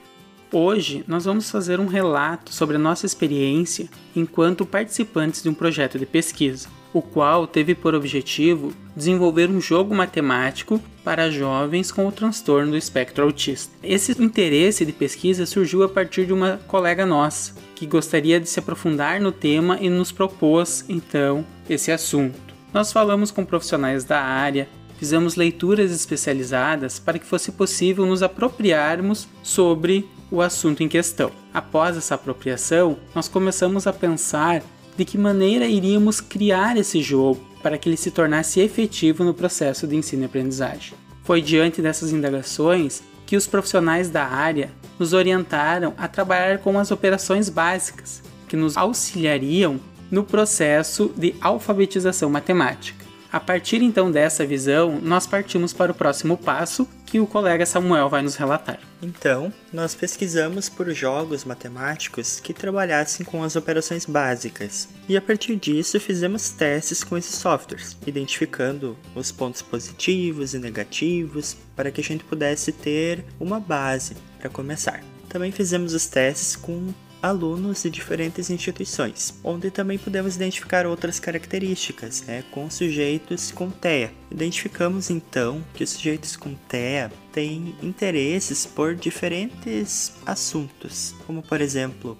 Hoje 0.52 1.04
nós 1.08 1.26
vamos 1.26 1.52
fazer 1.52 1.80
um 1.80 1.86
relato 1.86 2.52
sobre 2.52 2.78
a 2.78 2.80
nossa 2.80 3.06
experiência 3.06 3.88
enquanto 4.16 4.66
participantes 4.66 5.44
de 5.44 5.50
um 5.50 5.54
projeto 5.54 6.00
de 6.00 6.08
pesquisa 6.08 6.68
o 6.94 7.02
qual 7.02 7.46
teve 7.46 7.76
por 7.76 7.94
objetivo 7.94 8.74
desenvolver 8.96 9.50
um 9.50 9.62
jogo 9.62 9.96
matemático 9.96 10.82
para 11.04 11.32
jovens 11.32 11.92
com 11.92 12.08
o 12.08 12.12
transtorno 12.12 12.72
do 12.72 12.78
espectro 12.78 13.24
autista. 13.24 13.74
Esse 13.84 14.12
interesse 14.22 14.86
de 14.86 14.92
pesquisa 14.92 15.46
surgiu 15.46 15.84
a 15.84 15.90
partir 15.90 16.26
de 16.26 16.34
uma 16.34 16.60
colega 16.68 17.06
nossa 17.06 17.54
que 17.76 17.86
gostaria 17.86 18.40
de 18.40 18.50
se 18.50 18.60
aprofundar 18.60 19.22
no 19.22 19.32
tema 19.32 19.78
e 19.80 19.90
nos 19.90 20.12
propôs 20.12 20.84
então 20.90 21.46
esse 21.70 21.92
assunto. 21.92 22.38
Nós 22.74 22.92
falamos 22.92 23.32
com 23.32 23.46
profissionais 23.46 24.04
da 24.04 24.22
área, 24.22 24.68
fizemos 24.98 25.36
leituras 25.36 25.92
especializadas 25.92 27.00
para 27.00 27.18
que 27.18 27.26
fosse 27.26 27.52
possível 27.52 28.06
nos 28.06 28.22
apropriarmos 28.22 29.28
sobre 29.42 30.08
o 30.30 30.42
assunto 30.42 30.84
em 30.84 30.88
questão. 30.88 31.32
Após 31.54 31.98
essa 31.98 32.16
apropriação, 32.16 32.98
nós 33.16 33.28
começamos 33.28 33.88
a 33.88 33.94
pensar 33.94 34.62
de 35.00 35.06
que 35.06 35.18
maneira 35.18 35.66
iríamos 35.66 36.20
criar 36.20 36.76
esse 36.76 37.02
jogo 37.02 37.40
para 37.64 37.78
que 37.78 37.88
ele 37.88 37.96
se 37.96 38.12
tornasse 38.12 38.60
efetivo 38.60 39.24
no 39.24 39.34
processo 39.34 39.88
de 39.88 39.96
ensino 39.96 40.24
e 40.24 40.26
aprendizagem. 40.26 40.94
Foi 41.24 41.42
diante 41.42 41.82
dessas 41.82 42.12
indagações 42.12 43.02
que 43.26 43.38
os 43.38 43.48
profissionais 43.48 44.10
da 44.10 44.26
área 44.26 44.70
nos 45.00 45.14
orientaram 45.14 45.94
a 45.98 46.10
trabalhar 46.10 46.58
com 46.58 46.78
as 46.78 46.92
operações 46.92 47.48
básicas 47.48 48.22
que 48.50 48.58
nos 48.58 48.76
auxiliariam 48.76 49.80
no 50.12 50.26
processo 50.26 51.10
de 51.16 51.34
alfabetização 51.40 52.30
matemática. 52.30 52.99
A 53.32 53.40
partir 53.40 53.84
então 53.84 54.12
dessa 54.12 54.44
visão, 54.44 55.00
nós 55.02 55.28
partimos 55.28 55.72
para 55.72 55.92
o 55.92 55.96
próximo 55.96 56.36
passo 56.36 56.90
que 57.06 57.20
o 57.20 57.28
colega 57.28 57.64
Samuel 57.64 58.10
vai 58.10 58.24
nos 58.24 58.36
relatar. 58.36 58.80
Então, 59.04 59.54
nós 59.72 59.94
pesquisamos 59.94 60.68
por 60.68 60.90
jogos 60.92 61.46
matemáticos 61.46 62.40
que 62.40 62.54
trabalhassem 62.54 63.24
com 63.24 63.44
as 63.44 63.56
operações 63.56 64.06
básicas, 64.06 64.90
e 65.08 65.16
a 65.16 65.22
partir 65.22 65.56
disso 65.56 66.00
fizemos 66.00 66.50
testes 66.50 67.04
com 67.04 67.16
esses 67.16 67.36
softwares, 67.36 67.96
identificando 68.06 68.98
os 69.14 69.32
pontos 69.32 69.62
positivos 69.62 70.56
e 70.56 70.60
negativos 70.60 71.56
para 71.76 71.92
que 71.92 72.02
a 72.02 72.04
gente 72.04 72.24
pudesse 72.24 72.72
ter 72.72 73.24
uma 73.40 73.60
base 73.60 74.16
para 74.40 74.50
começar. 74.50 75.04
Também 75.28 75.52
fizemos 75.52 75.94
os 75.94 76.08
testes 76.08 76.56
com 76.56 76.92
alunos 77.22 77.84
de 77.84 77.90
diferentes 77.90 78.50
instituições, 78.50 79.34
onde 79.44 79.70
também 79.70 79.98
podemos 79.98 80.36
identificar 80.36 80.86
outras 80.86 81.20
características, 81.20 82.24
né, 82.24 82.44
com 82.52 82.70
sujeitos 82.70 83.52
com 83.52 83.70
TEA. 83.70 84.12
Identificamos 84.32 85.10
então 85.10 85.64
que 85.74 85.84
os 85.84 85.92
sujeitos 85.92 86.36
com 86.36 86.54
TEA 86.54 87.12
têm 87.32 87.76
interesses 87.82 88.66
por 88.66 88.96
diferentes 88.96 90.14
assuntos, 90.26 91.14
como 91.26 91.42
por 91.42 91.62
exemplo 91.62 92.18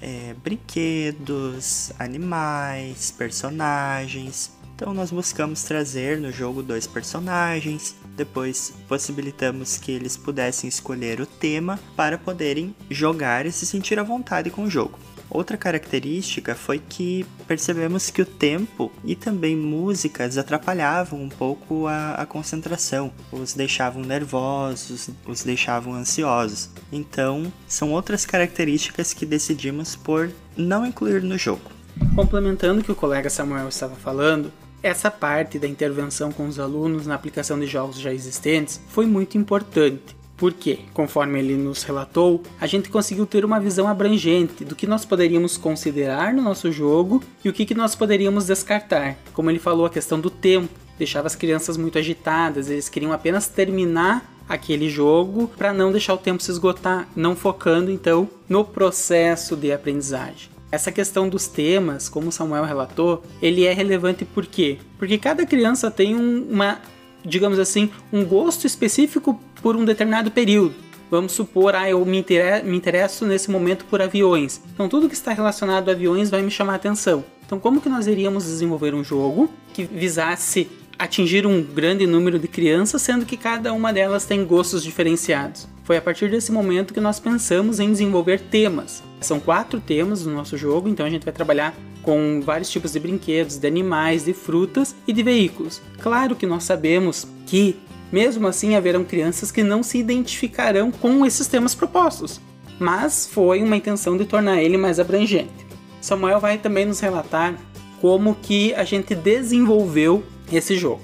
é, 0.00 0.34
brinquedos, 0.42 1.92
animais, 1.98 3.12
personagens. 3.16 4.50
Então 4.74 4.92
nós 4.92 5.12
buscamos 5.12 5.62
trazer 5.62 6.18
no 6.18 6.32
jogo 6.32 6.62
dois 6.62 6.88
personagens, 6.88 7.94
depois 8.16 8.72
possibilitamos 8.88 9.76
que 9.78 9.92
eles 9.92 10.16
pudessem 10.16 10.68
escolher 10.68 11.20
o 11.20 11.26
tema 11.26 11.78
para 11.96 12.18
poderem 12.18 12.74
jogar 12.90 13.46
e 13.46 13.52
se 13.52 13.66
sentir 13.66 13.98
à 13.98 14.02
vontade 14.02 14.50
com 14.50 14.64
o 14.64 14.70
jogo. 14.70 14.98
Outra 15.34 15.56
característica 15.56 16.54
foi 16.54 16.78
que 16.78 17.24
percebemos 17.48 18.10
que 18.10 18.20
o 18.20 18.26
tempo 18.26 18.92
e 19.02 19.16
também 19.16 19.56
músicas 19.56 20.36
atrapalhavam 20.36 21.22
um 21.22 21.28
pouco 21.30 21.86
a, 21.86 22.12
a, 22.16 22.26
concentração, 22.26 23.10
os 23.32 23.54
deixavam 23.54 24.02
nervosos, 24.02 25.08
os 25.26 25.42
deixavam 25.42 25.94
ansiosos. 25.94 26.68
Então, 26.92 27.50
são 27.66 27.92
outras 27.92 28.26
características 28.26 29.14
que 29.14 29.24
decidimos 29.24 29.96
por 29.96 30.30
não 30.54 30.84
incluir 30.84 31.22
no 31.22 31.38
jogo. 31.38 31.70
Complementando 32.14 32.82
o 32.82 32.84
que 32.84 32.92
o 32.92 32.96
colega 32.96 33.30
Samuel 33.30 33.68
estava 33.68 33.94
falando, 33.94 34.52
essa 34.82 35.10
parte 35.10 35.58
da 35.58 35.68
intervenção 35.68 36.32
com 36.32 36.46
os 36.46 36.58
alunos 36.58 37.06
na 37.06 37.14
aplicação 37.14 37.58
de 37.58 37.66
jogos 37.66 38.00
já 38.00 38.12
existentes 38.12 38.80
foi 38.88 39.06
muito 39.06 39.38
importante, 39.38 40.16
porque, 40.36 40.80
conforme 40.92 41.38
ele 41.38 41.56
nos 41.56 41.84
relatou, 41.84 42.42
a 42.60 42.66
gente 42.66 42.88
conseguiu 42.88 43.24
ter 43.24 43.44
uma 43.44 43.60
visão 43.60 43.86
abrangente 43.86 44.64
do 44.64 44.74
que 44.74 44.86
nós 44.86 45.04
poderíamos 45.04 45.56
considerar 45.56 46.34
no 46.34 46.42
nosso 46.42 46.72
jogo 46.72 47.22
e 47.44 47.48
o 47.48 47.52
que, 47.52 47.64
que 47.64 47.74
nós 47.74 47.94
poderíamos 47.94 48.46
descartar. 48.46 49.16
Como 49.32 49.50
ele 49.50 49.60
falou, 49.60 49.86
a 49.86 49.90
questão 49.90 50.18
do 50.18 50.30
tempo 50.30 50.68
deixava 50.98 51.28
as 51.28 51.36
crianças 51.36 51.76
muito 51.76 51.98
agitadas, 51.98 52.68
eles 52.68 52.88
queriam 52.88 53.12
apenas 53.12 53.46
terminar 53.46 54.28
aquele 54.48 54.90
jogo 54.90 55.48
para 55.56 55.72
não 55.72 55.92
deixar 55.92 56.14
o 56.14 56.18
tempo 56.18 56.42
se 56.42 56.50
esgotar, 56.50 57.08
não 57.14 57.36
focando 57.36 57.90
então 57.90 58.28
no 58.48 58.64
processo 58.64 59.56
de 59.56 59.72
aprendizagem. 59.72 60.51
Essa 60.72 60.90
questão 60.90 61.28
dos 61.28 61.48
temas, 61.48 62.08
como 62.08 62.28
o 62.28 62.32
Samuel 62.32 62.64
relatou, 62.64 63.22
ele 63.42 63.66
é 63.66 63.74
relevante 63.74 64.24
por 64.24 64.46
quê? 64.46 64.78
Porque 64.98 65.18
cada 65.18 65.44
criança 65.44 65.90
tem 65.90 66.16
um, 66.16 66.46
uma, 66.50 66.80
digamos 67.22 67.58
assim, 67.58 67.90
um 68.10 68.24
gosto 68.24 68.66
específico 68.66 69.38
por 69.60 69.76
um 69.76 69.84
determinado 69.84 70.30
período. 70.30 70.74
Vamos 71.10 71.32
supor, 71.32 71.74
ah, 71.74 71.90
eu 71.90 72.02
me 72.06 72.24
me 72.64 72.74
interesso 72.74 73.26
nesse 73.26 73.50
momento 73.50 73.84
por 73.84 74.00
aviões. 74.00 74.62
Então 74.72 74.88
tudo 74.88 75.10
que 75.10 75.14
está 75.14 75.34
relacionado 75.34 75.90
a 75.90 75.92
aviões 75.92 76.30
vai 76.30 76.40
me 76.40 76.50
chamar 76.50 76.72
a 76.72 76.76
atenção. 76.76 77.22
Então, 77.44 77.60
como 77.60 77.82
que 77.82 77.88
nós 77.90 78.06
iríamos 78.06 78.44
desenvolver 78.44 78.94
um 78.94 79.04
jogo 79.04 79.50
que 79.74 79.84
visasse 79.84 80.70
atingir 80.98 81.46
um 81.46 81.62
grande 81.62 82.06
número 82.06 82.38
de 82.38 82.48
crianças, 82.48 83.02
sendo 83.02 83.26
que 83.26 83.36
cada 83.36 83.74
uma 83.74 83.92
delas 83.92 84.24
tem 84.24 84.42
gostos 84.42 84.82
diferenciados? 84.82 85.68
Foi 85.84 85.98
a 85.98 86.00
partir 86.00 86.30
desse 86.30 86.50
momento 86.50 86.94
que 86.94 87.00
nós 87.00 87.20
pensamos 87.20 87.78
em 87.78 87.90
desenvolver 87.90 88.40
temas. 88.40 89.02
São 89.22 89.40
quatro 89.40 89.80
temas 89.80 90.26
no 90.26 90.34
nosso 90.34 90.56
jogo, 90.56 90.88
então 90.88 91.06
a 91.06 91.10
gente 91.10 91.24
vai 91.24 91.32
trabalhar 91.32 91.74
com 92.02 92.40
vários 92.44 92.68
tipos 92.68 92.92
de 92.92 93.00
brinquedos, 93.00 93.56
de 93.56 93.66
animais, 93.66 94.24
de 94.24 94.32
frutas 94.32 94.94
e 95.06 95.12
de 95.12 95.22
veículos. 95.22 95.80
Claro 96.00 96.34
que 96.34 96.46
nós 96.46 96.64
sabemos 96.64 97.26
que, 97.46 97.76
mesmo 98.10 98.46
assim, 98.48 98.74
haverão 98.74 99.04
crianças 99.04 99.50
que 99.50 99.62
não 99.62 99.82
se 99.82 99.98
identificarão 99.98 100.90
com 100.90 101.24
esses 101.24 101.46
temas 101.46 101.74
propostos, 101.74 102.40
mas 102.78 103.26
foi 103.26 103.62
uma 103.62 103.76
intenção 103.76 104.16
de 104.16 104.24
tornar 104.24 104.62
ele 104.62 104.76
mais 104.76 104.98
abrangente. 104.98 105.66
Samuel 106.00 106.40
vai 106.40 106.58
também 106.58 106.84
nos 106.84 106.98
relatar 106.98 107.56
como 108.00 108.34
que 108.34 108.74
a 108.74 108.82
gente 108.82 109.14
desenvolveu 109.14 110.24
esse 110.50 110.76
jogo. 110.76 111.02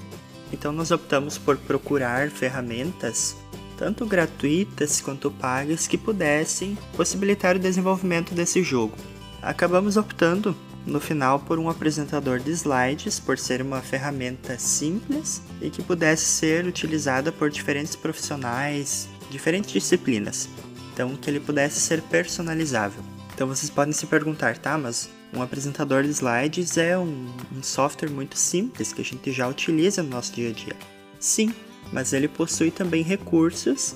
Então 0.52 0.72
nós 0.72 0.90
optamos 0.90 1.38
por 1.38 1.56
procurar 1.56 2.30
ferramentas 2.30 3.36
tanto 3.78 4.04
gratuitas 4.04 5.00
quanto 5.00 5.30
pagas 5.30 5.86
que 5.86 5.96
pudessem 5.96 6.76
possibilitar 6.96 7.56
o 7.56 7.60
desenvolvimento 7.60 8.34
desse 8.34 8.62
jogo. 8.62 8.96
Acabamos 9.40 9.96
optando 9.96 10.54
no 10.84 11.00
final 11.00 11.38
por 11.38 11.58
um 11.58 11.68
apresentador 11.68 12.40
de 12.40 12.50
slides, 12.50 13.20
por 13.20 13.38
ser 13.38 13.62
uma 13.62 13.80
ferramenta 13.80 14.58
simples 14.58 15.40
e 15.60 15.70
que 15.70 15.82
pudesse 15.82 16.24
ser 16.24 16.66
utilizada 16.66 17.30
por 17.30 17.50
diferentes 17.50 17.94
profissionais, 17.94 19.08
diferentes 19.30 19.70
disciplinas. 19.70 20.48
Então, 20.92 21.14
que 21.14 21.30
ele 21.30 21.38
pudesse 21.38 21.78
ser 21.78 22.02
personalizável. 22.02 23.02
Então, 23.32 23.46
vocês 23.46 23.70
podem 23.70 23.92
se 23.92 24.06
perguntar, 24.06 24.58
tá, 24.58 24.76
mas 24.76 25.08
um 25.32 25.40
apresentador 25.40 26.02
de 26.02 26.08
slides 26.08 26.76
é 26.76 26.98
um, 26.98 27.28
um 27.56 27.62
software 27.62 28.10
muito 28.10 28.36
simples 28.36 28.92
que 28.92 29.02
a 29.02 29.04
gente 29.04 29.30
já 29.30 29.46
utiliza 29.46 30.02
no 30.02 30.08
nosso 30.08 30.32
dia 30.32 30.48
a 30.48 30.52
dia. 30.52 30.74
Sim, 31.20 31.54
mas 31.92 32.12
ele 32.12 32.28
possui 32.28 32.70
também 32.70 33.02
recursos 33.02 33.94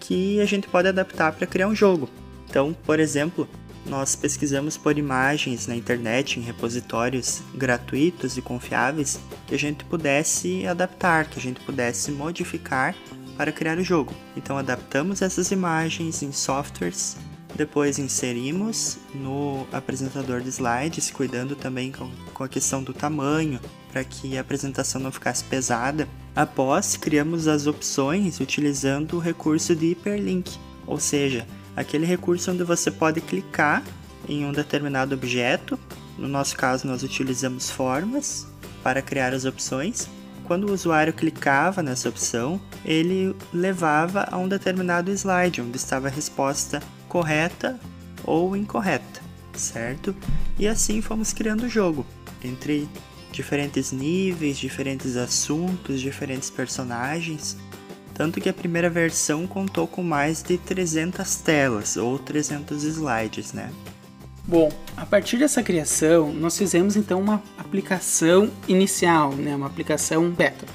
que 0.00 0.40
a 0.40 0.44
gente 0.44 0.68
pode 0.68 0.88
adaptar 0.88 1.32
para 1.32 1.46
criar 1.46 1.68
um 1.68 1.74
jogo. 1.74 2.08
Então, 2.48 2.76
por 2.84 3.00
exemplo, 3.00 3.48
nós 3.86 4.16
pesquisamos 4.16 4.76
por 4.76 4.96
imagens 4.98 5.66
na 5.66 5.76
internet, 5.76 6.38
em 6.38 6.42
repositórios 6.42 7.42
gratuitos 7.54 8.36
e 8.36 8.42
confiáveis, 8.42 9.20
que 9.46 9.54
a 9.54 9.58
gente 9.58 9.84
pudesse 9.84 10.66
adaptar, 10.66 11.28
que 11.28 11.38
a 11.38 11.42
gente 11.42 11.60
pudesse 11.60 12.10
modificar 12.10 12.94
para 13.36 13.52
criar 13.52 13.78
o 13.78 13.84
jogo. 13.84 14.14
Então 14.36 14.56
adaptamos 14.56 15.20
essas 15.22 15.50
imagens 15.50 16.22
em 16.22 16.32
softwares, 16.32 17.16
depois 17.54 17.98
inserimos 17.98 18.98
no 19.14 19.66
apresentador 19.72 20.40
de 20.40 20.48
slides, 20.48 21.10
cuidando 21.10 21.54
também 21.54 21.92
com, 21.92 22.42
a 22.42 22.48
questão 22.48 22.82
do 22.82 22.92
tamanho, 22.92 23.60
para 23.92 24.02
que 24.02 24.36
a 24.36 24.40
apresentação 24.40 25.00
não 25.00 25.12
ficasse 25.12 25.44
pesada. 25.44 26.08
Após, 26.34 26.96
criamos 26.96 27.46
as 27.46 27.66
opções 27.66 28.40
utilizando 28.40 29.16
o 29.16 29.20
recurso 29.20 29.74
de 29.74 29.92
hiperlink, 29.92 30.58
ou 30.86 30.98
seja, 30.98 31.46
aquele 31.76 32.04
recurso 32.04 32.50
onde 32.50 32.64
você 32.64 32.90
pode 32.90 33.20
clicar 33.20 33.84
em 34.28 34.44
um 34.44 34.52
determinado 34.52 35.14
objeto. 35.14 35.78
No 36.18 36.26
nosso 36.26 36.56
caso, 36.56 36.86
nós 36.86 37.02
utilizamos 37.02 37.70
formas 37.70 38.46
para 38.82 39.00
criar 39.00 39.32
as 39.32 39.44
opções. 39.44 40.08
Quando 40.44 40.68
o 40.68 40.72
usuário 40.72 41.12
clicava 41.12 41.82
nessa 41.82 42.08
opção, 42.08 42.60
ele 42.84 43.34
levava 43.52 44.28
a 44.30 44.36
um 44.36 44.48
determinado 44.48 45.10
slide 45.12 45.62
onde 45.62 45.76
estava 45.76 46.08
a 46.08 46.10
resposta 46.10 46.82
correta 47.08 47.78
ou 48.24 48.56
incorreta, 48.56 49.22
certo? 49.54 50.14
E 50.58 50.66
assim 50.66 51.00
fomos 51.00 51.32
criando 51.32 51.64
o 51.64 51.68
jogo 51.68 52.04
entre 52.42 52.88
diferentes 53.34 53.92
níveis, 53.92 54.56
diferentes 54.56 55.16
assuntos, 55.16 56.00
diferentes 56.00 56.48
personagens 56.48 57.56
tanto 58.14 58.40
que 58.40 58.48
a 58.48 58.52
primeira 58.52 58.88
versão 58.88 59.46
contou 59.46 59.88
com 59.88 60.02
mais 60.02 60.42
de 60.42 60.56
300 60.56 61.34
telas 61.36 61.96
ou 61.96 62.16
300 62.16 62.84
slides, 62.84 63.52
né? 63.52 63.70
Bom, 64.46 64.70
a 64.96 65.04
partir 65.04 65.36
dessa 65.36 65.62
criação, 65.62 66.32
nós 66.32 66.56
fizemos 66.56 66.96
então 66.96 67.20
uma 67.20 67.42
aplicação 67.58 68.50
inicial, 68.68 69.34
né? 69.34 69.56
uma 69.56 69.66
aplicação 69.66 70.30
beta 70.30 70.66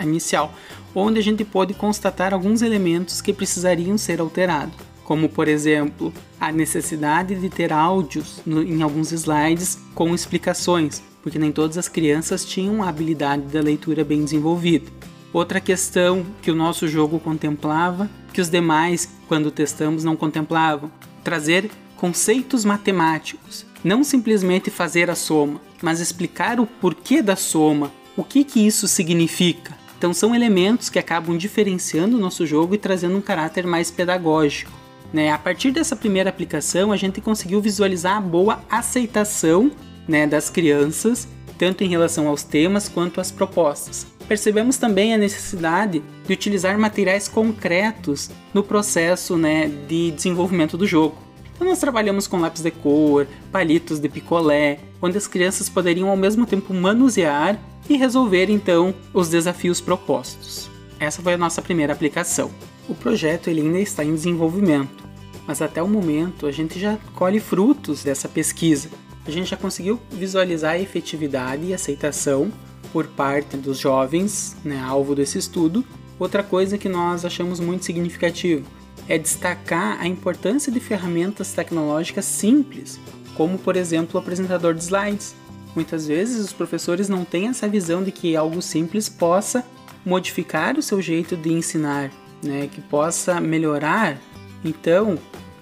inicial, 0.00 0.54
onde 0.94 1.18
a 1.18 1.22
gente 1.22 1.44
pode 1.44 1.74
constatar 1.74 2.32
alguns 2.32 2.62
elementos 2.62 3.20
que 3.20 3.32
precisariam 3.32 3.98
ser 3.98 4.20
alterados, 4.20 4.76
como 5.04 5.28
por 5.28 5.48
exemplo 5.48 6.14
a 6.40 6.52
necessidade 6.52 7.34
de 7.34 7.50
ter 7.50 7.72
áudios 7.72 8.40
no, 8.46 8.62
em 8.62 8.80
alguns 8.80 9.10
slides 9.10 9.76
com 9.92 10.14
explicações, 10.14 11.02
porque 11.22 11.38
nem 11.38 11.52
todas 11.52 11.78
as 11.78 11.88
crianças 11.88 12.44
tinham 12.44 12.82
a 12.82 12.88
habilidade 12.88 13.42
da 13.42 13.60
leitura 13.60 14.04
bem 14.04 14.24
desenvolvida. 14.24 14.90
Outra 15.32 15.60
questão 15.60 16.26
que 16.42 16.50
o 16.50 16.54
nosso 16.54 16.88
jogo 16.88 17.20
contemplava, 17.20 18.10
que 18.32 18.40
os 18.40 18.48
demais, 18.48 19.08
quando 19.28 19.50
testamos, 19.50 20.02
não 20.02 20.16
contemplavam: 20.16 20.90
trazer 21.22 21.70
conceitos 21.96 22.64
matemáticos, 22.64 23.64
não 23.84 24.02
simplesmente 24.02 24.70
fazer 24.70 25.10
a 25.10 25.14
soma, 25.14 25.60
mas 25.82 26.00
explicar 26.00 26.58
o 26.58 26.66
porquê 26.66 27.22
da 27.22 27.36
soma, 27.36 27.92
o 28.16 28.24
que, 28.24 28.42
que 28.42 28.66
isso 28.66 28.88
significa. 28.88 29.78
Então, 29.96 30.14
são 30.14 30.34
elementos 30.34 30.88
que 30.88 30.98
acabam 30.98 31.36
diferenciando 31.36 32.16
o 32.16 32.20
nosso 32.20 32.46
jogo 32.46 32.74
e 32.74 32.78
trazendo 32.78 33.18
um 33.18 33.20
caráter 33.20 33.66
mais 33.66 33.90
pedagógico. 33.90 34.72
Né? 35.12 35.30
A 35.30 35.38
partir 35.38 35.72
dessa 35.72 35.94
primeira 35.94 36.30
aplicação, 36.30 36.90
a 36.90 36.96
gente 36.96 37.20
conseguiu 37.20 37.60
visualizar 37.60 38.16
a 38.16 38.20
boa 38.20 38.64
aceitação 38.70 39.70
né, 40.10 40.26
das 40.26 40.50
crianças, 40.50 41.26
tanto 41.56 41.84
em 41.84 41.88
relação 41.88 42.28
aos 42.28 42.42
temas 42.42 42.88
quanto 42.88 43.20
às 43.20 43.30
propostas 43.30 44.06
percebemos 44.30 44.76
também 44.76 45.12
a 45.12 45.18
necessidade 45.18 46.00
de 46.24 46.32
utilizar 46.32 46.78
materiais 46.78 47.26
concretos 47.26 48.30
no 48.54 48.62
processo 48.62 49.36
né, 49.36 49.66
de 49.88 50.12
desenvolvimento 50.12 50.78
do 50.78 50.86
jogo. 50.86 51.16
Então 51.52 51.66
nós 51.66 51.80
trabalhamos 51.80 52.28
com 52.28 52.38
lápis 52.38 52.62
de 52.62 52.70
cor, 52.70 53.26
palitos 53.50 53.98
de 53.98 54.08
picolé, 54.08 54.78
onde 55.02 55.18
as 55.18 55.26
crianças 55.26 55.68
poderiam 55.68 56.08
ao 56.08 56.16
mesmo 56.16 56.46
tempo 56.46 56.72
manusear 56.72 57.58
e 57.88 57.96
resolver 57.96 58.48
então 58.50 58.94
os 59.12 59.28
desafios 59.28 59.80
propostos. 59.80 60.70
Essa 61.00 61.20
foi 61.20 61.34
a 61.34 61.38
nossa 61.38 61.60
primeira 61.60 61.92
aplicação. 61.92 62.52
O 62.88 62.94
projeto 62.94 63.50
ele 63.50 63.62
ainda 63.62 63.80
está 63.80 64.04
em 64.04 64.14
desenvolvimento, 64.14 65.02
mas 65.44 65.60
até 65.60 65.82
o 65.82 65.88
momento 65.88 66.46
a 66.46 66.52
gente 66.52 66.78
já 66.78 66.96
colhe 67.16 67.40
frutos 67.40 68.04
dessa 68.04 68.28
pesquisa. 68.28 68.90
A 69.30 69.32
gente 69.32 69.48
já 69.48 69.56
conseguiu 69.56 70.00
visualizar 70.10 70.72
a 70.72 70.78
efetividade 70.80 71.64
e 71.64 71.72
aceitação 71.72 72.50
por 72.92 73.06
parte 73.06 73.56
dos 73.56 73.78
jovens, 73.78 74.56
né, 74.64 74.76
alvo 74.80 75.14
desse 75.14 75.38
estudo. 75.38 75.84
Outra 76.18 76.42
coisa 76.42 76.76
que 76.76 76.88
nós 76.88 77.24
achamos 77.24 77.60
muito 77.60 77.84
significativo 77.84 78.66
é 79.08 79.16
destacar 79.16 80.00
a 80.00 80.08
importância 80.08 80.72
de 80.72 80.80
ferramentas 80.80 81.52
tecnológicas 81.52 82.24
simples, 82.24 82.98
como 83.36 83.56
por 83.56 83.76
exemplo 83.76 84.16
o 84.16 84.18
apresentador 84.18 84.74
de 84.74 84.82
slides. 84.82 85.36
Muitas 85.76 86.08
vezes 86.08 86.44
os 86.44 86.52
professores 86.52 87.08
não 87.08 87.24
têm 87.24 87.46
essa 87.46 87.68
visão 87.68 88.02
de 88.02 88.10
que 88.10 88.34
algo 88.34 88.60
simples 88.60 89.08
possa 89.08 89.64
modificar 90.04 90.76
o 90.76 90.82
seu 90.82 91.00
jeito 91.00 91.36
de 91.36 91.52
ensinar, 91.52 92.10
né, 92.42 92.66
que 92.66 92.80
possa 92.80 93.40
melhorar. 93.40 94.18
Então, 94.64 95.16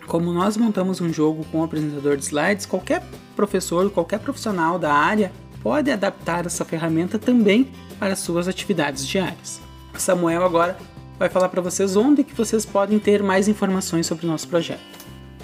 como 0.07 0.33
nós 0.33 0.57
montamos 0.57 1.03
um 1.03 1.13
jogo 1.13 1.45
com 1.53 1.59
um 1.59 1.65
apresentador 1.65 2.17
de 2.17 2.25
slides, 2.25 2.65
qualquer 2.65 3.03
professor, 3.39 3.89
qualquer 3.89 4.19
profissional 4.19 4.81
da 4.81 4.93
área 4.93 5.31
pode 5.63 5.93
adaptar 5.93 6.45
essa 6.45 6.65
ferramenta 6.65 7.21
também 7.21 7.71
para 7.97 8.17
suas 8.17 8.49
atividades 8.49 9.07
diárias. 9.07 9.61
Samuel 9.97 10.45
agora 10.45 10.77
vai 11.17 11.29
falar 11.29 11.49
para 11.49 11.63
vocês 11.63 11.95
onde 11.95 12.25
que 12.25 12.35
vocês 12.35 12.67
podem 12.67 12.99
ter 12.99 13.23
mais 13.23 13.47
informações 13.47 14.07
sobre 14.07 14.27
o 14.27 14.29
nosso 14.29 14.49
projeto. 14.49 14.81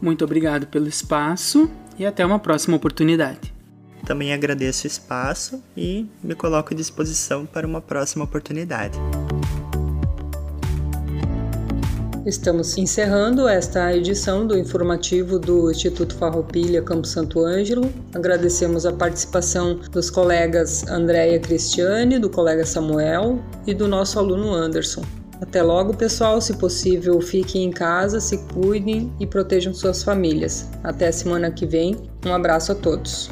Muito 0.00 0.24
obrigado 0.24 0.66
pelo 0.66 0.88
espaço 0.88 1.70
e 1.98 2.04
até 2.04 2.24
uma 2.24 2.38
próxima 2.38 2.76
oportunidade. 2.76 3.54
Também 4.04 4.34
agradeço 4.34 4.84
o 4.84 4.86
espaço 4.86 5.62
e 5.76 6.06
me 6.22 6.34
coloco 6.34 6.74
à 6.74 6.76
disposição 6.76 7.46
para 7.46 7.66
uma 7.66 7.80
próxima 7.80 8.24
oportunidade. 8.24 8.98
Estamos 12.26 12.78
encerrando 12.78 13.46
esta 13.46 13.94
edição 13.94 14.46
do 14.46 14.56
informativo 14.56 15.38
do 15.38 15.70
Instituto 15.70 16.14
Farroupilha 16.16 16.80
Campo 16.80 17.06
Santo 17.06 17.44
Ângelo. 17.44 17.92
Agradecemos 18.14 18.86
a 18.86 18.92
participação 18.92 19.78
dos 19.92 20.08
colegas 20.08 20.88
Andréia 20.88 21.38
Cristiane, 21.38 22.18
do 22.18 22.30
colega 22.30 22.64
Samuel 22.64 23.42
e 23.66 23.74
do 23.74 23.86
nosso 23.86 24.18
aluno 24.18 24.54
Anderson. 24.54 25.02
Até 25.40 25.62
logo, 25.62 25.96
pessoal. 25.96 26.40
Se 26.40 26.54
possível, 26.54 27.20
fiquem 27.20 27.64
em 27.64 27.70
casa, 27.70 28.20
se 28.20 28.38
cuidem 28.52 29.12
e 29.18 29.26
protejam 29.26 29.74
suas 29.74 30.02
famílias. 30.02 30.68
Até 30.82 31.08
a 31.08 31.12
semana 31.12 31.50
que 31.50 31.66
vem. 31.66 31.96
Um 32.24 32.32
abraço 32.32 32.72
a 32.72 32.74
todos. 32.74 33.30